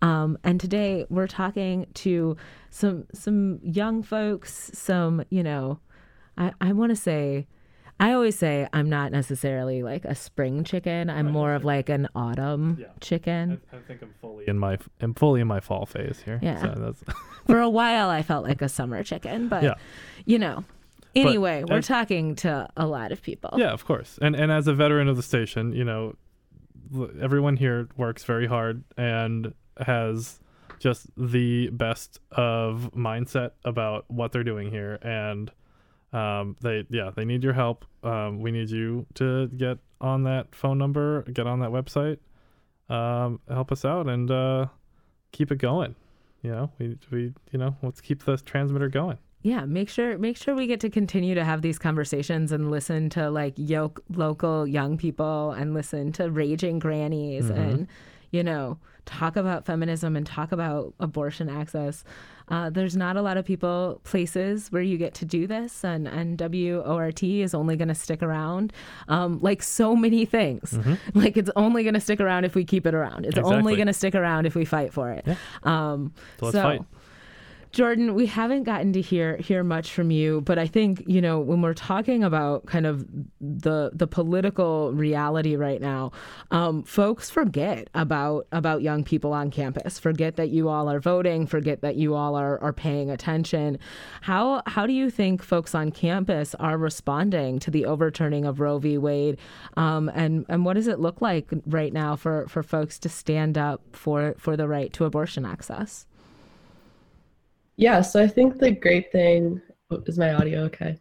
[0.00, 2.38] um, and today we're talking to
[2.70, 5.78] some some young folks, some you know,
[6.38, 7.46] I I want to say
[8.00, 11.10] I always say I'm not necessarily like a spring chicken.
[11.10, 11.32] I'm right.
[11.32, 12.86] more of like an autumn yeah.
[13.00, 13.60] chicken.
[13.72, 16.38] I, I, think I'm fully in my I'm fully in my fall phase here.
[16.42, 16.60] Yeah.
[16.62, 16.94] So
[17.46, 19.74] For a while, I felt like a summer chicken, but yeah.
[20.26, 20.64] you know,
[21.14, 23.50] Anyway, but we're as, talking to a lot of people.
[23.56, 24.18] Yeah, of course.
[24.20, 26.14] And and as a veteran of the station, you know,
[27.20, 30.40] everyone here works very hard and has
[30.78, 35.50] just the best of mindset about what they're doing here and
[36.12, 37.84] um, they yeah they need your help.
[38.02, 42.18] Um, we need you to get on that phone number get on that website
[42.88, 44.66] um, help us out and uh,
[45.32, 45.94] keep it going.
[46.42, 49.18] You know we, we you know let's keep the transmitter going.
[49.42, 53.10] Yeah make sure make sure we get to continue to have these conversations and listen
[53.10, 57.60] to like yoke, local young people and listen to raging grannies mm-hmm.
[57.60, 57.88] and
[58.30, 62.04] you know talk about feminism and talk about abortion access.
[62.50, 66.08] Uh, there's not a lot of people, places where you get to do this, and,
[66.08, 68.72] and WORT is only going to stick around.
[69.08, 70.72] Um, like so many things.
[70.72, 71.18] Mm-hmm.
[71.18, 73.26] Like it's only going to stick around if we keep it around.
[73.26, 73.54] It's exactly.
[73.56, 75.24] only going to stick around if we fight for it.
[75.26, 75.36] Yeah.
[75.64, 76.80] Um, so let's so, fight.
[77.72, 81.38] Jordan, we haven't gotten to hear hear much from you, but I think you know
[81.38, 83.06] when we're talking about kind of
[83.40, 86.12] the the political reality right now,
[86.50, 89.98] um, folks forget about about young people on campus.
[89.98, 91.46] Forget that you all are voting.
[91.46, 93.78] Forget that you all are are paying attention.
[94.22, 98.78] How how do you think folks on campus are responding to the overturning of Roe
[98.78, 98.96] v.
[98.96, 99.38] Wade,
[99.76, 103.58] um, and and what does it look like right now for for folks to stand
[103.58, 106.07] up for for the right to abortion access?
[107.78, 110.98] Yeah, so I think the great thing oh, is my audio okay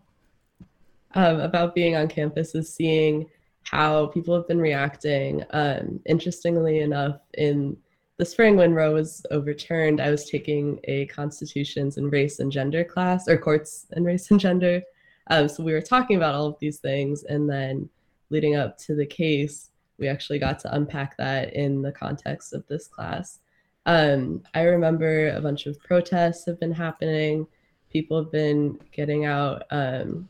[1.15, 3.27] um, about being on campus is seeing
[3.63, 5.43] how people have been reacting.
[5.49, 7.75] Um, interestingly enough, in
[8.17, 12.83] the spring when Roe was overturned, I was taking a constitutions and race and gender
[12.83, 14.83] class, or courts and race and gender.
[15.31, 17.89] Um, so we were talking about all of these things, and then
[18.29, 22.65] leading up to the case, we actually got to unpack that in the context of
[22.67, 23.39] this class.
[23.87, 27.47] Um, I remember a bunch of protests have been happening.
[27.89, 30.27] People have been getting out, um,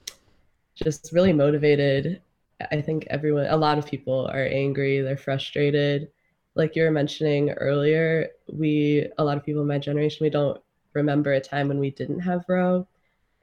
[0.76, 2.22] just really motivated.
[2.72, 6.10] I think everyone, a lot of people are angry, they're frustrated.
[6.54, 10.62] Like you were mentioning earlier, we, a lot of people in my generation, we don't
[10.94, 12.88] remember a time when we didn't have Roe.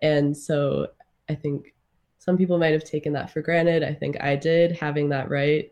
[0.00, 0.88] And so
[1.28, 1.74] I think
[2.18, 3.82] some people might have taken that for granted.
[3.82, 5.70] I think I did, having that right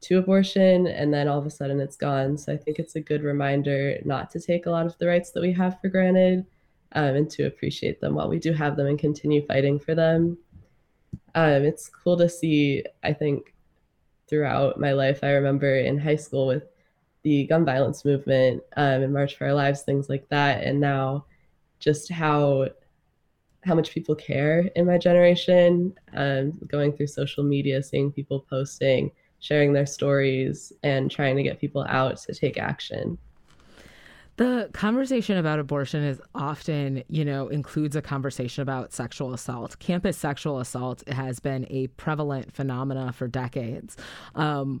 [0.00, 2.36] to abortion and then all of a sudden it's gone.
[2.36, 5.30] So I think it's a good reminder not to take a lot of the rights
[5.32, 6.46] that we have for granted
[6.92, 10.38] um, and to appreciate them while we do have them and continue fighting for them.
[11.34, 13.54] Um, it's cool to see, I think,
[14.28, 15.20] throughout my life.
[15.22, 16.64] I remember in high school with
[17.22, 20.64] the gun violence movement um, and March for Our Lives, things like that.
[20.64, 21.26] And now
[21.80, 22.68] just how
[23.64, 29.10] how much people care in my generation, um, going through social media, seeing people posting
[29.40, 33.18] sharing their stories and trying to get people out to take action.
[34.36, 39.76] The conversation about abortion is often, you know, includes a conversation about sexual assault.
[39.80, 43.96] Campus sexual assault has been a prevalent phenomena for decades.
[44.36, 44.80] Um,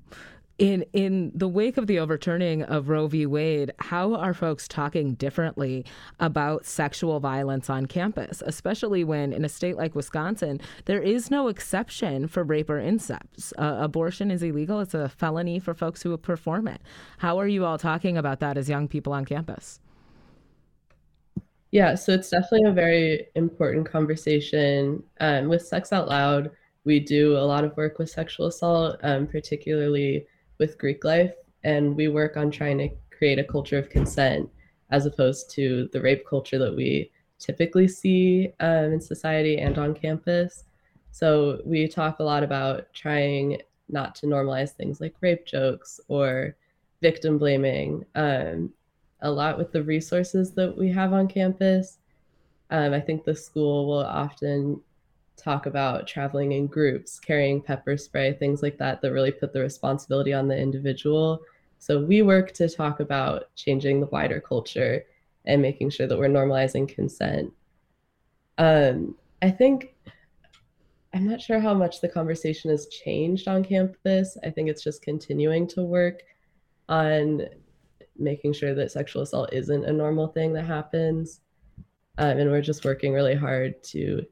[0.58, 3.26] in in the wake of the overturning of Roe v.
[3.26, 5.86] Wade, how are folks talking differently
[6.18, 11.46] about sexual violence on campus, especially when in a state like Wisconsin there is no
[11.48, 13.52] exception for rape or incest?
[13.56, 16.82] Uh, abortion is illegal; it's a felony for folks who perform it.
[17.18, 19.80] How are you all talking about that as young people on campus?
[21.70, 25.02] Yeah, so it's definitely a very important conversation.
[25.20, 26.50] Um, with Sex Out Loud,
[26.84, 30.26] we do a lot of work with sexual assault, um, particularly
[30.58, 34.48] with Greek life, and we work on trying to create a culture of consent
[34.90, 39.94] as opposed to the rape culture that we typically see um, in society and on
[39.94, 40.64] campus.
[41.10, 46.56] So we talk a lot about trying not to normalize things like rape jokes or
[47.00, 48.04] victim blaming.
[48.14, 48.72] Um,
[49.20, 51.98] a lot with the resources that we have on campus.
[52.70, 54.80] Um, I think the school will often
[55.38, 59.60] talk about traveling in groups, carrying pepper spray, things like that, that really put the
[59.60, 61.40] responsibility on the individual.
[61.78, 65.04] So we work to talk about changing the wider culture
[65.46, 67.52] and making sure that we're normalizing consent.
[68.58, 69.94] Um, I think
[71.14, 74.36] I'm not sure how much the conversation has changed on campus.
[74.44, 76.22] I think it's just continuing to work
[76.88, 77.42] on
[78.18, 81.40] making sure that sexual assault isn't a normal thing that happens.
[82.18, 84.26] Um, and we're just working really hard to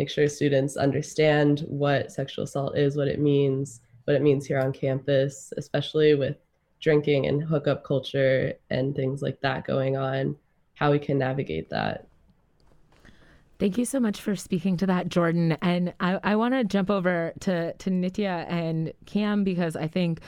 [0.00, 4.58] make sure students understand what sexual assault is, what it means, what it means here
[4.58, 6.38] on campus, especially with
[6.80, 10.34] drinking and hookup culture and things like that going on,
[10.72, 12.06] how we can navigate that.
[13.58, 15.58] Thank you so much for speaking to that, Jordan.
[15.60, 20.20] And I, I want to jump over to, to Nitya and Cam because I think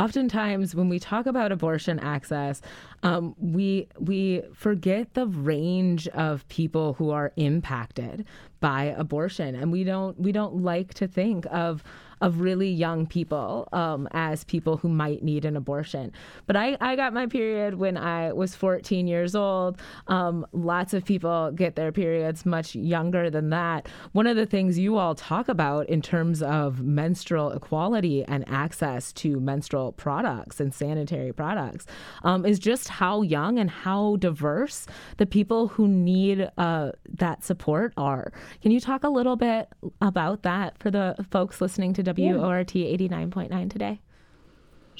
[0.00, 2.60] oftentimes when we talk about abortion access,
[3.02, 8.24] um, we we forget the range of people who are impacted
[8.60, 11.84] by abortion, and we don't we don't like to think of
[12.20, 16.12] of really young people um, as people who might need an abortion.
[16.46, 19.80] But I, I got my period when I was 14 years old.
[20.06, 23.88] Um, lots of people get their periods much younger than that.
[24.12, 29.12] One of the things you all talk about in terms of menstrual equality and access
[29.12, 31.86] to menstrual products and sanitary products
[32.22, 37.92] um, is just how young and how diverse the people who need uh, that support
[37.96, 38.32] are.
[38.62, 39.68] Can you talk a little bit
[40.00, 44.00] about that for the folks listening to WORT 89.9 today?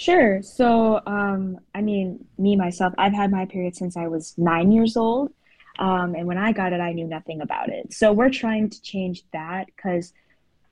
[0.00, 0.40] Sure.
[0.40, 4.96] So, um, I mean, me myself, I've had my period since I was nine years
[4.96, 5.30] old.
[5.78, 7.92] Um, and when I got it, I knew nothing about it.
[7.92, 10.14] So, we're trying to change that because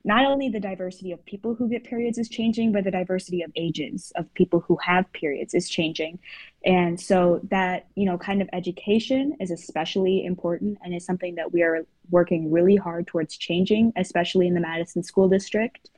[0.02, 3.52] not only the diversity of people who get periods is changing, but the diversity of
[3.54, 6.18] ages of people who have periods is changing.
[6.64, 11.52] And so, that, you know, kind of education is especially important and is something that
[11.52, 15.90] we are working really hard towards changing, especially in the Madison School District.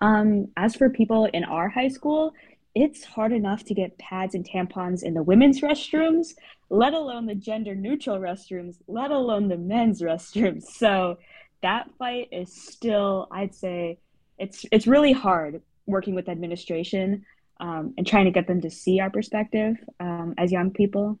[0.00, 2.34] Um, as for people in our high school,
[2.74, 6.34] it's hard enough to get pads and tampons in the women's restrooms,
[6.70, 10.64] let alone the gender neutral restrooms, let alone the men's restrooms.
[10.64, 11.18] So
[11.62, 13.98] that fight is still, I'd say,
[14.38, 17.24] it's it's really hard working with administration
[17.60, 21.18] um, and trying to get them to see our perspective um, as young people.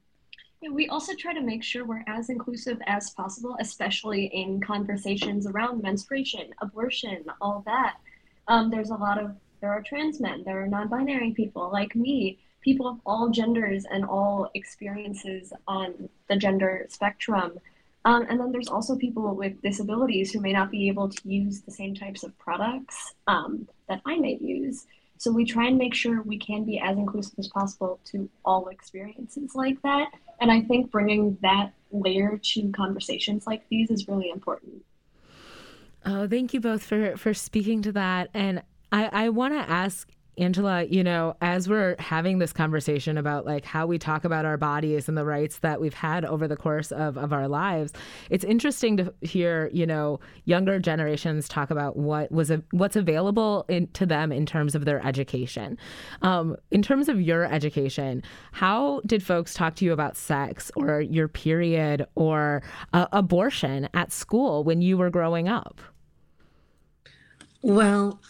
[0.60, 5.46] Yeah, we also try to make sure we're as inclusive as possible, especially in conversations
[5.46, 7.96] around menstruation, abortion, all that.
[8.48, 12.38] Um, there's a lot of there are trans men, there are non-binary people like me,
[12.60, 17.58] people of all genders and all experiences on the gender spectrum.
[18.04, 21.60] Um, and then there's also people with disabilities who may not be able to use
[21.60, 24.86] the same types of products um, that I may use.
[25.18, 28.68] So we try and make sure we can be as inclusive as possible to all
[28.68, 30.10] experiences like that.
[30.40, 34.84] And I think bringing that layer to conversations like these is really important.
[36.04, 38.30] Oh, thank you both for for speaking to that.
[38.34, 40.08] And I, I want to ask
[40.38, 44.56] Angela, you know, as we're having this conversation about like how we talk about our
[44.56, 47.92] bodies and the rights that we've had over the course of, of our lives,
[48.30, 53.64] it's interesting to hear, you know, younger generations talk about what was a, what's available
[53.68, 55.76] in, to them in terms of their education.
[56.22, 58.22] Um, in terms of your education,
[58.52, 62.62] how did folks talk to you about sex or your period or
[62.92, 65.80] uh, abortion at school when you were growing up?
[67.62, 68.20] Well,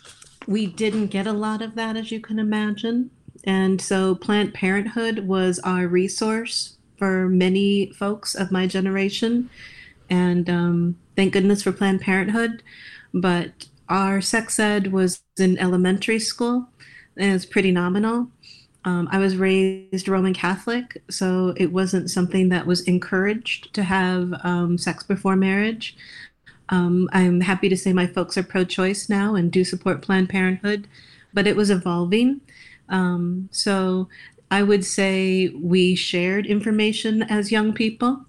[0.49, 3.11] we didn't get a lot of that, as you can imagine.
[3.45, 9.51] And so Planned Parenthood was our resource for many folks of my generation.
[10.09, 12.63] And um, thank goodness for Planned Parenthood.
[13.13, 16.71] But our sex ed was in elementary school,
[17.19, 18.29] and it's pretty nominal.
[18.87, 24.33] Um, I was raised Roman Catholic, so it wasn't something that was encouraged to have
[24.43, 25.95] um, sex before marriage.
[26.69, 30.29] Um, I'm happy to say my folks are pro choice now and do support Planned
[30.29, 30.87] Parenthood,
[31.33, 32.41] but it was evolving.
[32.89, 34.09] Um, so
[34.51, 38.25] I would say we shared information as young people,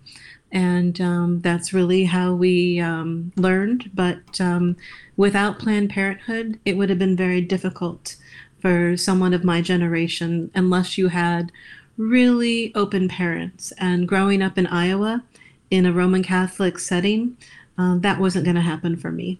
[0.51, 3.91] and um, that's really how we um, learned.
[3.93, 4.75] But um,
[5.15, 8.15] without Planned Parenthood, it would have been very difficult
[8.61, 11.51] for someone of my generation unless you had
[11.97, 13.71] really open parents.
[13.77, 15.23] And growing up in Iowa
[15.69, 17.37] in a Roman Catholic setting,
[17.80, 19.39] uh, that wasn't going to happen for me.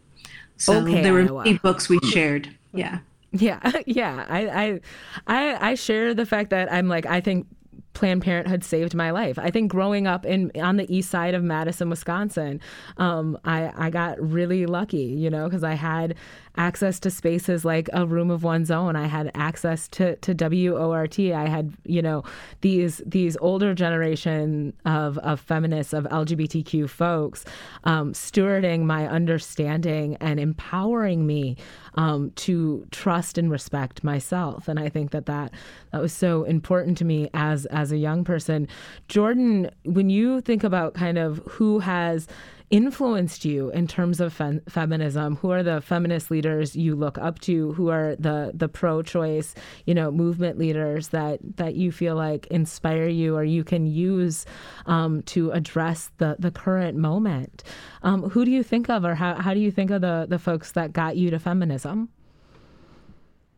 [0.57, 2.49] So okay, there were many books we shared.
[2.73, 2.99] Yeah.
[3.31, 4.25] Yeah, yeah.
[4.27, 4.79] I, I,
[5.27, 7.47] I, I share the fact that I'm like I think
[7.93, 9.37] Planned Parenthood saved my life.
[9.37, 12.61] I think growing up in on the east side of Madison, Wisconsin,
[12.97, 16.15] um, I I got really lucky, you know, because I had
[16.60, 18.97] access to spaces like a room of one's own.
[18.97, 21.18] I had access to, to WORT.
[21.18, 22.24] I had, you know,
[22.62, 27.45] these these older generation of, of feminists, of LGBTQ folks,
[27.86, 31.55] um, stewarding my understanding and empowering me
[31.95, 34.68] um, to trust and respect myself.
[34.68, 35.53] And I think that, that
[35.91, 38.68] that was so important to me as as a young person.
[39.07, 42.28] Jordan, when you think about kind of who has
[42.70, 45.38] influenced you in terms of fem- feminism?
[45.38, 47.74] Who are the feminist leaders you look up to?
[47.74, 49.55] Who are the the pro-choice,
[49.86, 54.45] you know, movement leaders that that you feel like inspire you or you can use
[54.86, 57.63] um, to address the the current moment?
[58.03, 60.39] Um, who do you think of, or how how do you think of the the
[60.39, 62.09] folks that got you to feminism?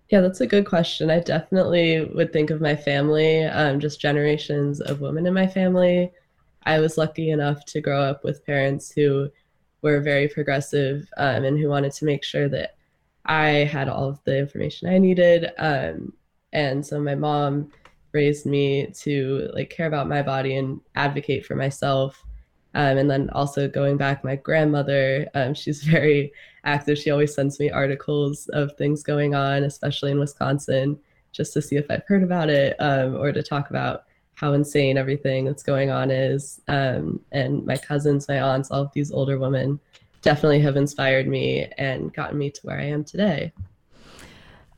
[0.10, 1.10] Yeah, that's a good question.
[1.10, 6.12] I definitely would think of my family, um, just generations of women in my family
[6.64, 9.30] I was lucky enough to grow up with parents who
[9.82, 12.76] were very progressive um, and who wanted to make sure that
[13.26, 15.52] I had all of the information I needed.
[15.58, 16.14] Um,
[16.54, 17.72] And so my mom
[18.14, 22.24] raised me to like care about my body and advocate for myself.
[22.74, 26.32] Um, and then also going back, my grandmother, um, she's very
[26.64, 26.98] active.
[26.98, 31.00] She always sends me articles of things going on, especially in Wisconsin,
[31.32, 34.04] just to see if I've heard about it um, or to talk about
[34.42, 36.60] how insane everything that's going on is.
[36.68, 39.80] Um, and my cousins, my aunts, all of these older women
[40.24, 43.54] definitely have inspired me and gotten me to where I am today.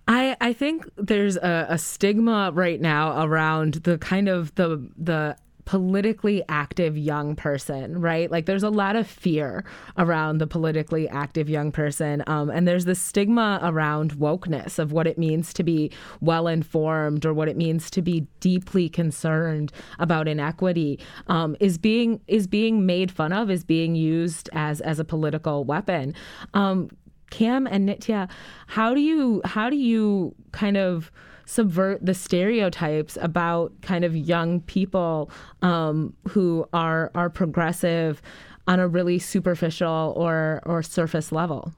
[0.05, 5.37] I, I think there's a, a stigma right now around the kind of the the
[5.65, 8.29] politically active young person, right?
[8.29, 9.63] Like there's a lot of fear
[9.97, 12.23] around the politically active young person.
[12.27, 15.91] Um, and there's this stigma around wokeness of what it means to be
[16.21, 22.19] well informed or what it means to be deeply concerned about inequity um, is being
[22.27, 26.13] is being made fun of, is being used as as a political weapon.
[26.53, 26.89] Um,
[27.29, 28.29] Cam and Nitya,
[28.67, 31.11] how do you how do you kind of
[31.45, 35.29] subvert the stereotypes about kind of young people
[35.61, 38.21] um, who are are progressive
[38.67, 41.73] on a really superficial or or surface level?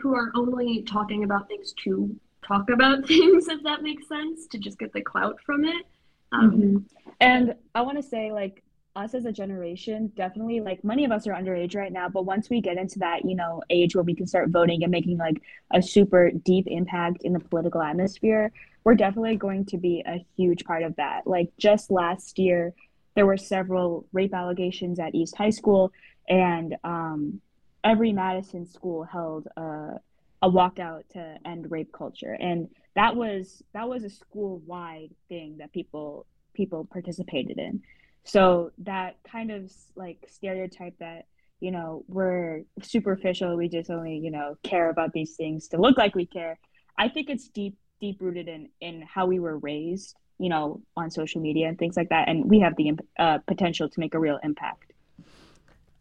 [0.00, 2.14] who are only talking about things to
[2.46, 5.86] talk about things, if that makes sense, to just get the clout from it.
[6.32, 6.76] Um, mm-hmm.
[7.20, 8.62] And I want to say, like,
[8.94, 12.48] us as a generation, definitely, like, many of us are underage right now, but once
[12.48, 15.40] we get into that, you know, age where we can start voting and making, like,
[15.72, 18.52] a super deep impact in the political atmosphere,
[18.86, 21.26] we're definitely going to be a huge part of that.
[21.26, 22.72] Like just last year,
[23.16, 25.90] there were several rape allegations at East High School,
[26.28, 27.40] and um,
[27.82, 29.98] every Madison school held a,
[30.46, 35.56] a walkout to end rape culture, and that was that was a school wide thing
[35.58, 37.82] that people people participated in.
[38.24, 41.26] So that kind of like stereotype that
[41.58, 45.98] you know we're superficial, we just only you know care about these things to look
[45.98, 46.58] like we care.
[46.96, 51.10] I think it's deep deep rooted in in how we were raised you know on
[51.10, 54.18] social media and things like that and we have the uh, potential to make a
[54.18, 54.92] real impact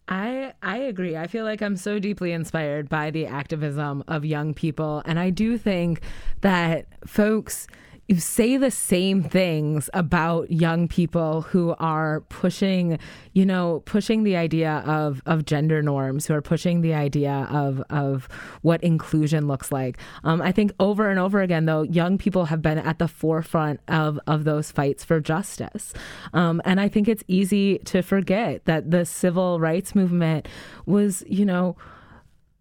[0.07, 1.17] I I agree.
[1.17, 5.31] I feel like I'm so deeply inspired by the activism of young people and I
[5.31, 6.01] do think
[6.41, 7.67] that folks
[8.07, 12.99] you say the same things about young people who are pushing,
[13.33, 17.81] you know, pushing the idea of, of gender norms, who are pushing the idea of,
[17.89, 18.27] of
[18.61, 19.97] what inclusion looks like.
[20.23, 23.79] Um, I think over and over again, though, young people have been at the forefront
[23.87, 25.93] of, of those fights for justice.
[26.33, 30.47] Um, and I think it's easy to forget that the civil rights movement
[30.85, 31.75] was, you know,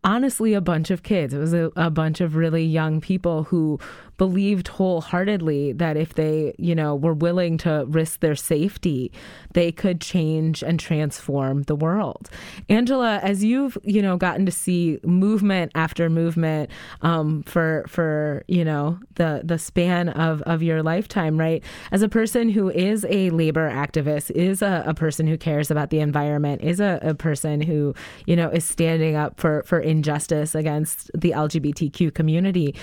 [0.04, 1.34] honestly a bunch of kids.
[1.34, 3.80] It was a, a bunch of really young people who
[4.16, 9.12] believed wholeheartedly that if they, you know, were willing to risk their safety,
[9.52, 12.30] they could change and transform the world.
[12.68, 16.70] Angela, as you've, you know, gotten to see movement after movement
[17.02, 21.62] um, for for you know the the span of of your lifetime, right?
[21.92, 25.90] As a person who is a labor activist, is a, a person who cares about
[25.90, 27.94] the environment, is a, a person who
[28.26, 32.74] you know is standing up for for injustice against the LGBTQ community.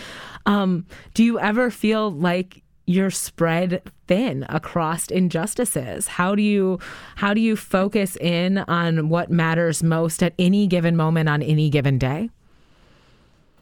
[0.45, 6.07] Um, do you ever feel like you're spread thin across injustices?
[6.07, 6.79] How do you
[7.15, 11.69] how do you focus in on what matters most at any given moment on any
[11.69, 12.29] given day?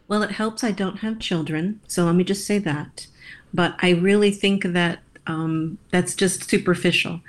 [0.07, 3.07] Well it helps i don't have children so let me just say that.
[3.53, 7.21] But i really think that um, that's just superficial.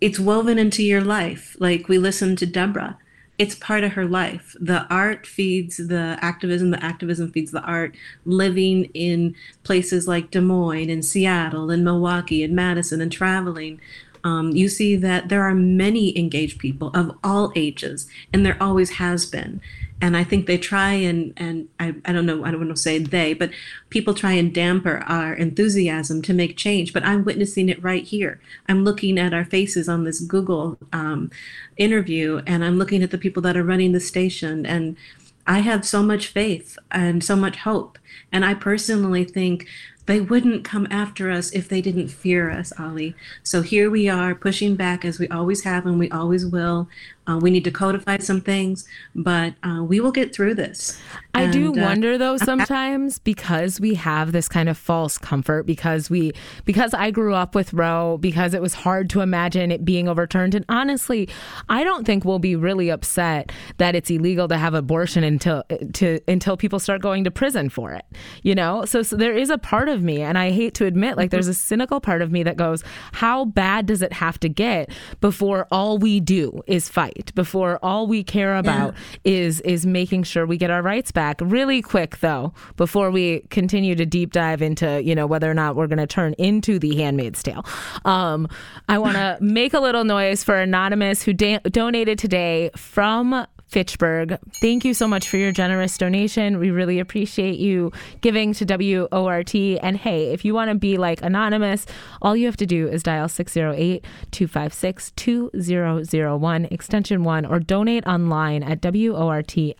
[0.00, 1.56] It's woven into your life.
[1.58, 2.96] Like we listened to deborah
[3.38, 4.54] it's part of her life.
[4.60, 7.96] The art feeds the activism, the activism feeds the art.
[8.24, 13.80] Living in places like Des Moines and Seattle and Milwaukee and Madison and traveling,
[14.22, 18.90] um, you see that there are many engaged people of all ages, and there always
[18.92, 19.60] has been
[20.04, 22.82] and I think they try and and I, I don't know I don't want to
[22.82, 23.50] say they but
[23.88, 28.38] people try and damper our enthusiasm to make change but I'm witnessing it right here
[28.68, 31.30] I'm looking at our faces on this Google um,
[31.78, 34.98] interview and I'm looking at the people that are running the station and
[35.46, 37.98] I have so much faith and so much hope
[38.30, 39.66] and I personally think
[40.06, 43.14] they wouldn't come after us if they didn't fear us, Ali.
[43.42, 46.88] So here we are pushing back as we always have and we always will.
[47.26, 51.00] Uh, we need to codify some things, but uh, we will get through this.
[51.34, 55.18] I and, do uh, wonder uh, though sometimes because we have this kind of false
[55.18, 56.32] comfort because we
[56.64, 60.54] because I grew up with Roe because it was hard to imagine it being overturned.
[60.54, 61.28] And honestly
[61.68, 65.64] I don't think we'll be really upset that it's illegal to have abortion until
[65.94, 68.04] to until people start going to prison for it
[68.42, 68.84] you know?
[68.84, 71.48] So, so there is a part of me and I hate to admit like there's
[71.48, 75.66] a cynical part of me that goes how bad does it have to get before
[75.70, 78.94] all we do is fight before all we care about
[79.24, 79.32] yeah.
[79.32, 83.40] is is making sure we get our rights back back really quick though before we
[83.48, 86.78] continue to deep dive into you know whether or not we're going to turn into
[86.78, 87.64] the handmaid's tale
[88.04, 88.46] um,
[88.88, 94.38] i want to make a little noise for anonymous who da- donated today from Fitchburg.
[94.60, 96.60] Thank you so much for your generous donation.
[96.60, 98.64] We really appreciate you giving to
[99.10, 99.52] WORT.
[99.82, 101.84] And hey, if you want to be like anonymous,
[102.22, 108.62] all you have to do is dial 608 256 2001, extension 1, or donate online
[108.62, 109.74] at WORTFM.org.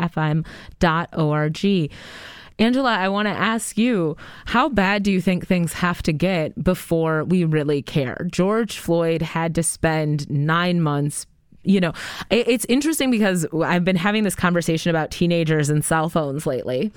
[2.57, 4.17] Angela, I want to ask you,
[4.47, 8.27] how bad do you think things have to get before we really care?
[8.29, 11.27] George Floyd had to spend nine months
[11.65, 11.93] you know,
[12.31, 16.93] it's interesting because I've been having this conversation about teenagers and cell phones lately.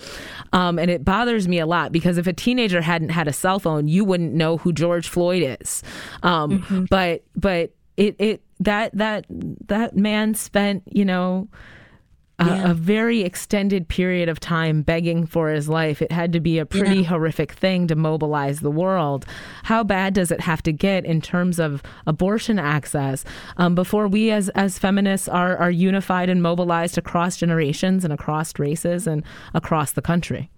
[0.53, 3.59] Um, and it bothers me a lot because if a teenager hadn't had a cell
[3.59, 5.83] phone, you wouldn't know who George Floyd is.
[6.23, 6.85] Um, mm-hmm.
[6.89, 11.47] But, but it, it, that, that, that man spent, you know,
[12.39, 12.71] yeah.
[12.71, 16.01] a, very extended period of time begging for his life.
[16.01, 17.09] It had to be a pretty yeah.
[17.09, 19.25] horrific thing to mobilize the world.
[19.63, 23.25] How bad does it have to get in terms of abortion access
[23.57, 28.57] um, before we, as as feminists, are are unified and mobilized across generations and across
[28.59, 29.23] races and
[29.53, 30.51] across the country?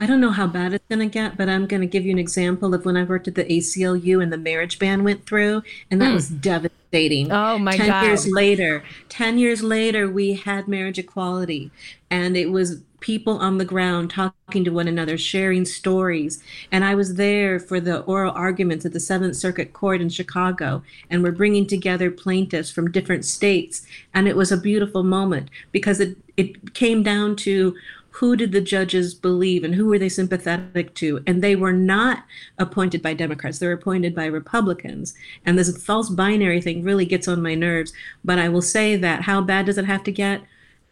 [0.00, 2.12] I don't know how bad it's going to get, but I'm going to give you
[2.12, 5.62] an example of when I worked at the ACLU and the marriage ban went through,
[5.90, 6.14] and that mm.
[6.14, 7.30] was devastating.
[7.30, 8.06] Oh my 10 God.
[8.06, 11.70] years later, 10 years later, we had marriage equality,
[12.10, 16.42] and it was people on the ground talking to one another, sharing stories.
[16.70, 20.82] And I was there for the oral arguments at the Seventh Circuit Court in Chicago,
[21.08, 23.86] and we're bringing together plaintiffs from different states.
[24.14, 27.74] And it was a beautiful moment because it, it came down to
[28.10, 31.22] who did the judges believe and who were they sympathetic to?
[31.26, 32.24] And they were not
[32.58, 35.14] appointed by Democrats, they were appointed by Republicans.
[35.46, 37.92] And this false binary thing really gets on my nerves.
[38.24, 40.42] But I will say that how bad does it have to get?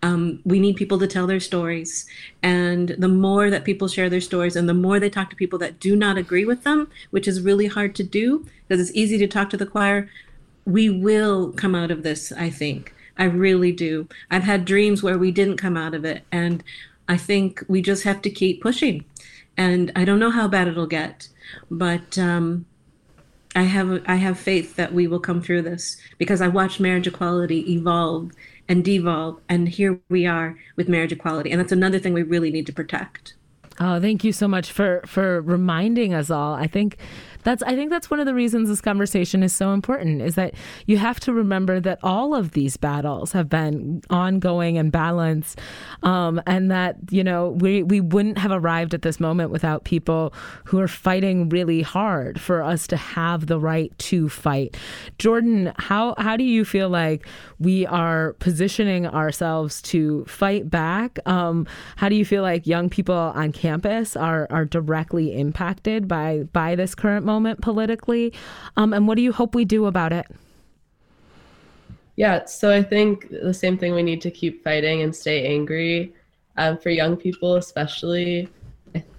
[0.00, 2.06] Um, we need people to tell their stories.
[2.42, 5.58] And the more that people share their stories and the more they talk to people
[5.58, 9.18] that do not agree with them, which is really hard to do because it's easy
[9.18, 10.08] to talk to the choir,
[10.64, 12.94] we will come out of this, I think.
[13.16, 14.08] I really do.
[14.30, 16.22] I've had dreams where we didn't come out of it.
[16.30, 16.62] And
[17.08, 19.04] I think we just have to keep pushing.
[19.56, 21.28] And I don't know how bad it'll get,
[21.70, 22.66] but um,
[23.56, 27.06] I have I have faith that we will come through this because I watched marriage
[27.06, 28.30] equality evolve
[28.68, 32.50] and devolve, and here we are with marriage equality, and that's another thing we really
[32.50, 33.34] need to protect.
[33.80, 36.54] Oh, thank you so much for for reminding us all.
[36.54, 36.98] I think
[37.42, 40.54] that's I think that's one of the reasons this conversation is so important is that
[40.86, 45.60] you have to remember that all of these battles have been ongoing and balanced,
[46.02, 50.32] um, and that you know we we wouldn't have arrived at this moment without people
[50.64, 54.76] who are fighting really hard for us to have the right to fight.
[55.18, 57.26] Jordan, how how do you feel like
[57.58, 61.18] we are positioning ourselves to fight back?
[61.26, 61.66] Um,
[61.96, 66.74] how do you feel like young people on campus are are directly impacted by by
[66.74, 67.60] this current moment?
[67.60, 68.32] politically?
[68.76, 70.26] Um, and what do you hope we do about it?
[72.16, 76.12] Yeah, so I think the same thing we need to keep fighting and stay angry
[76.56, 78.48] um, for young people, especially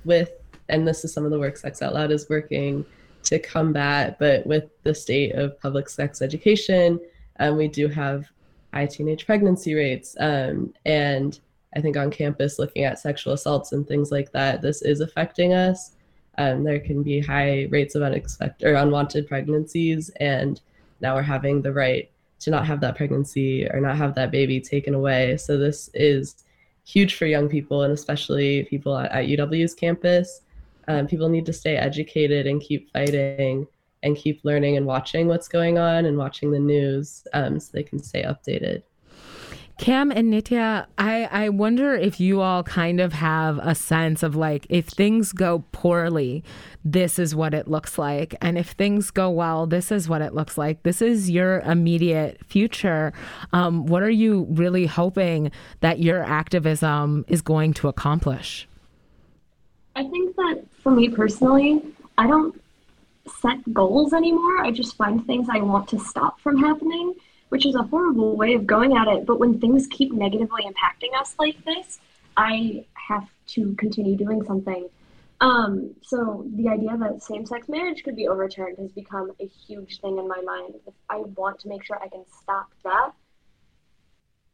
[0.04, 0.32] with
[0.68, 2.86] and this is some of the work Sex Out Loud is working
[3.24, 4.18] to combat.
[4.20, 7.00] But with the state of public sex education,
[7.40, 8.26] um, we do have
[8.74, 10.16] high teenage pregnancy rates.
[10.20, 11.40] Um, and
[11.76, 15.54] I think on campus, looking at sexual assaults and things like that, this is affecting
[15.54, 15.96] us.
[16.38, 20.62] Um, there can be high rates of unexpected or unwanted pregnancies, and
[21.02, 22.10] now we're having the right
[22.40, 25.38] to not have that pregnancy or not have that baby taken away.
[25.38, 26.44] So this is
[26.86, 30.42] huge for young people and especially people at, at UW's campus.
[30.88, 33.68] Um, people need to stay educated and keep fighting
[34.02, 37.84] and keep learning and watching what's going on and watching the news um, so they
[37.84, 38.82] can stay updated.
[39.80, 44.36] Cam and Nitya, I, I wonder if you all kind of have a sense of
[44.36, 46.44] like, if things go poorly,
[46.84, 48.36] this is what it looks like.
[48.42, 50.84] And if things go well, this is what it looks like.
[50.84, 53.14] This is your immediate future.
[53.54, 55.50] Um, what are you really hoping
[55.80, 58.68] that your activism is going to accomplish?
[59.96, 61.82] I think that for me personally,
[62.18, 62.62] I don't
[63.40, 64.58] set goals anymore.
[64.58, 67.16] I just find things I want to stop from happening
[67.50, 69.26] which is a horrible way of going at it.
[69.26, 72.00] But when things keep negatively impacting us like this,
[72.38, 74.90] I have to continue doing something.
[75.42, 80.18] Um, so the idea that same-sex marriage could be overturned has become a huge thing
[80.18, 80.76] in my mind.
[81.10, 83.12] I want to make sure I can stop that.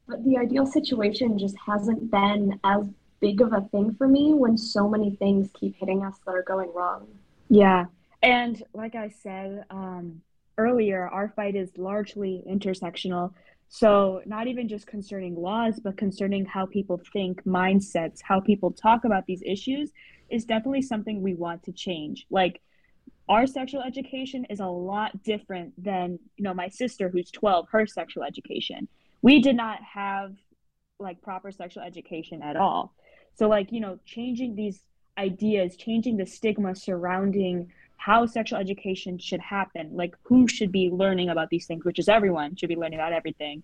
[0.07, 2.87] But the ideal situation just hasn't been as
[3.19, 6.43] big of a thing for me when so many things keep hitting us that are
[6.43, 7.07] going wrong.
[7.49, 7.85] Yeah.
[8.21, 10.21] And like I said, um,
[10.57, 13.33] earlier, our fight is largely intersectional.
[13.67, 19.05] So, not even just concerning laws, but concerning how people think, mindsets, how people talk
[19.05, 19.91] about these issues
[20.29, 22.25] is definitely something we want to change.
[22.29, 22.61] Like,
[23.27, 27.87] our sexual education is a lot different than, you know, my sister who's 12, her
[27.87, 28.87] sexual education.
[29.21, 30.35] We did not have
[30.99, 32.93] like proper sexual education at all.
[33.35, 34.79] So, like, you know, changing these
[35.17, 41.29] ideas, changing the stigma surrounding how sexual education should happen, like who should be learning
[41.29, 43.63] about these things, which is everyone should be learning about everything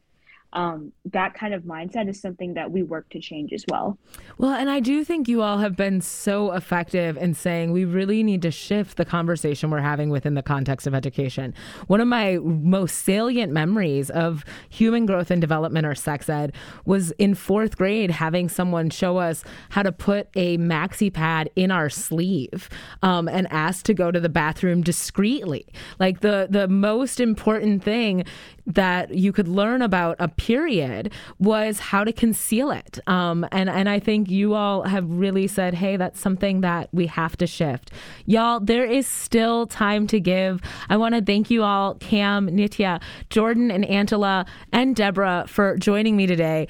[0.54, 3.98] um, that kind of mindset is something that we work to change as well.
[4.38, 8.22] Well, and I do think you all have been so effective in saying we really
[8.22, 11.54] need to shift the conversation we're having within the context of education.
[11.88, 16.54] One of my most salient memories of human growth and development or sex ed
[16.86, 21.72] was in fourth grade having someone show us how to put a maxi pad in
[21.72, 22.70] our sleeve
[23.04, 25.66] um, and ask to go to the bathroom discreetly.
[26.00, 28.26] Like the the most important thing
[28.66, 32.98] that you could learn about a period was how to conceal it.
[33.06, 37.06] Um, and, and I think you all have really said, hey, that's something that we
[37.06, 37.92] have to shift.
[38.26, 40.60] Y'all, there is still time to give.
[40.90, 46.18] I want to thank you all, Cam, Nitya, Jordan, and Angela, and Deborah for joining
[46.18, 46.68] me today.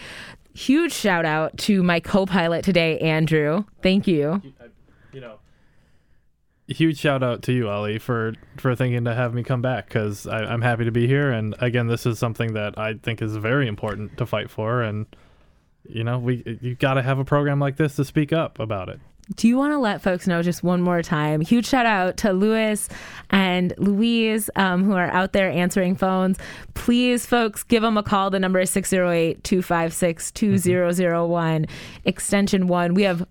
[0.54, 3.64] Huge shout out to my co pilot today, Andrew.
[3.82, 4.42] Thank you.
[5.14, 5.40] You know,
[6.74, 10.28] huge shout out to you, Ali, for for thinking to have me come back because
[10.28, 11.32] I'm happy to be here.
[11.32, 14.82] And again, this is something that I think is very important to fight for.
[14.82, 15.06] And
[15.88, 18.90] you know, we you got to have a program like this to speak up about
[18.90, 19.00] it.
[19.36, 21.42] Do you want to let folks know just one more time?
[21.42, 22.90] Huge shout out to Lewis
[23.30, 26.38] and Louise um, who are out there answering phones.
[26.74, 28.30] Please, folks, give them a call.
[28.30, 31.66] The number is 608 256 2001,
[32.04, 32.94] extension one.
[32.94, 33.26] We have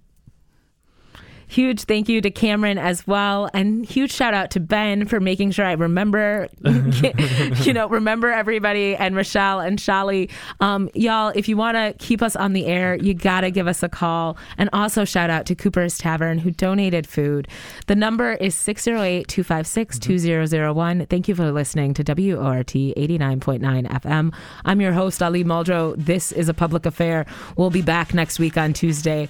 [1.51, 3.51] Huge thank you to Cameron as well.
[3.53, 8.95] And huge shout out to Ben for making sure I remember, you know, remember everybody
[8.95, 10.31] and Michelle and Shali.
[10.61, 13.67] Um, y'all, if you want to keep us on the air, you got to give
[13.67, 14.39] us a call.
[14.59, 17.49] And also shout out to Cooper's Tavern who donated food.
[17.89, 21.07] The number is 608 256 2001.
[21.07, 24.33] Thank you for listening to WORT 89.9 FM.
[24.65, 25.97] I'm your host, Ali Muldrow.
[25.97, 27.27] This is a public affair.
[27.57, 29.29] We'll be back next week on Tuesday.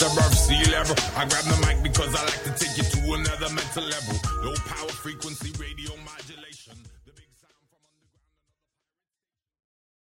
[0.00, 0.37] The mic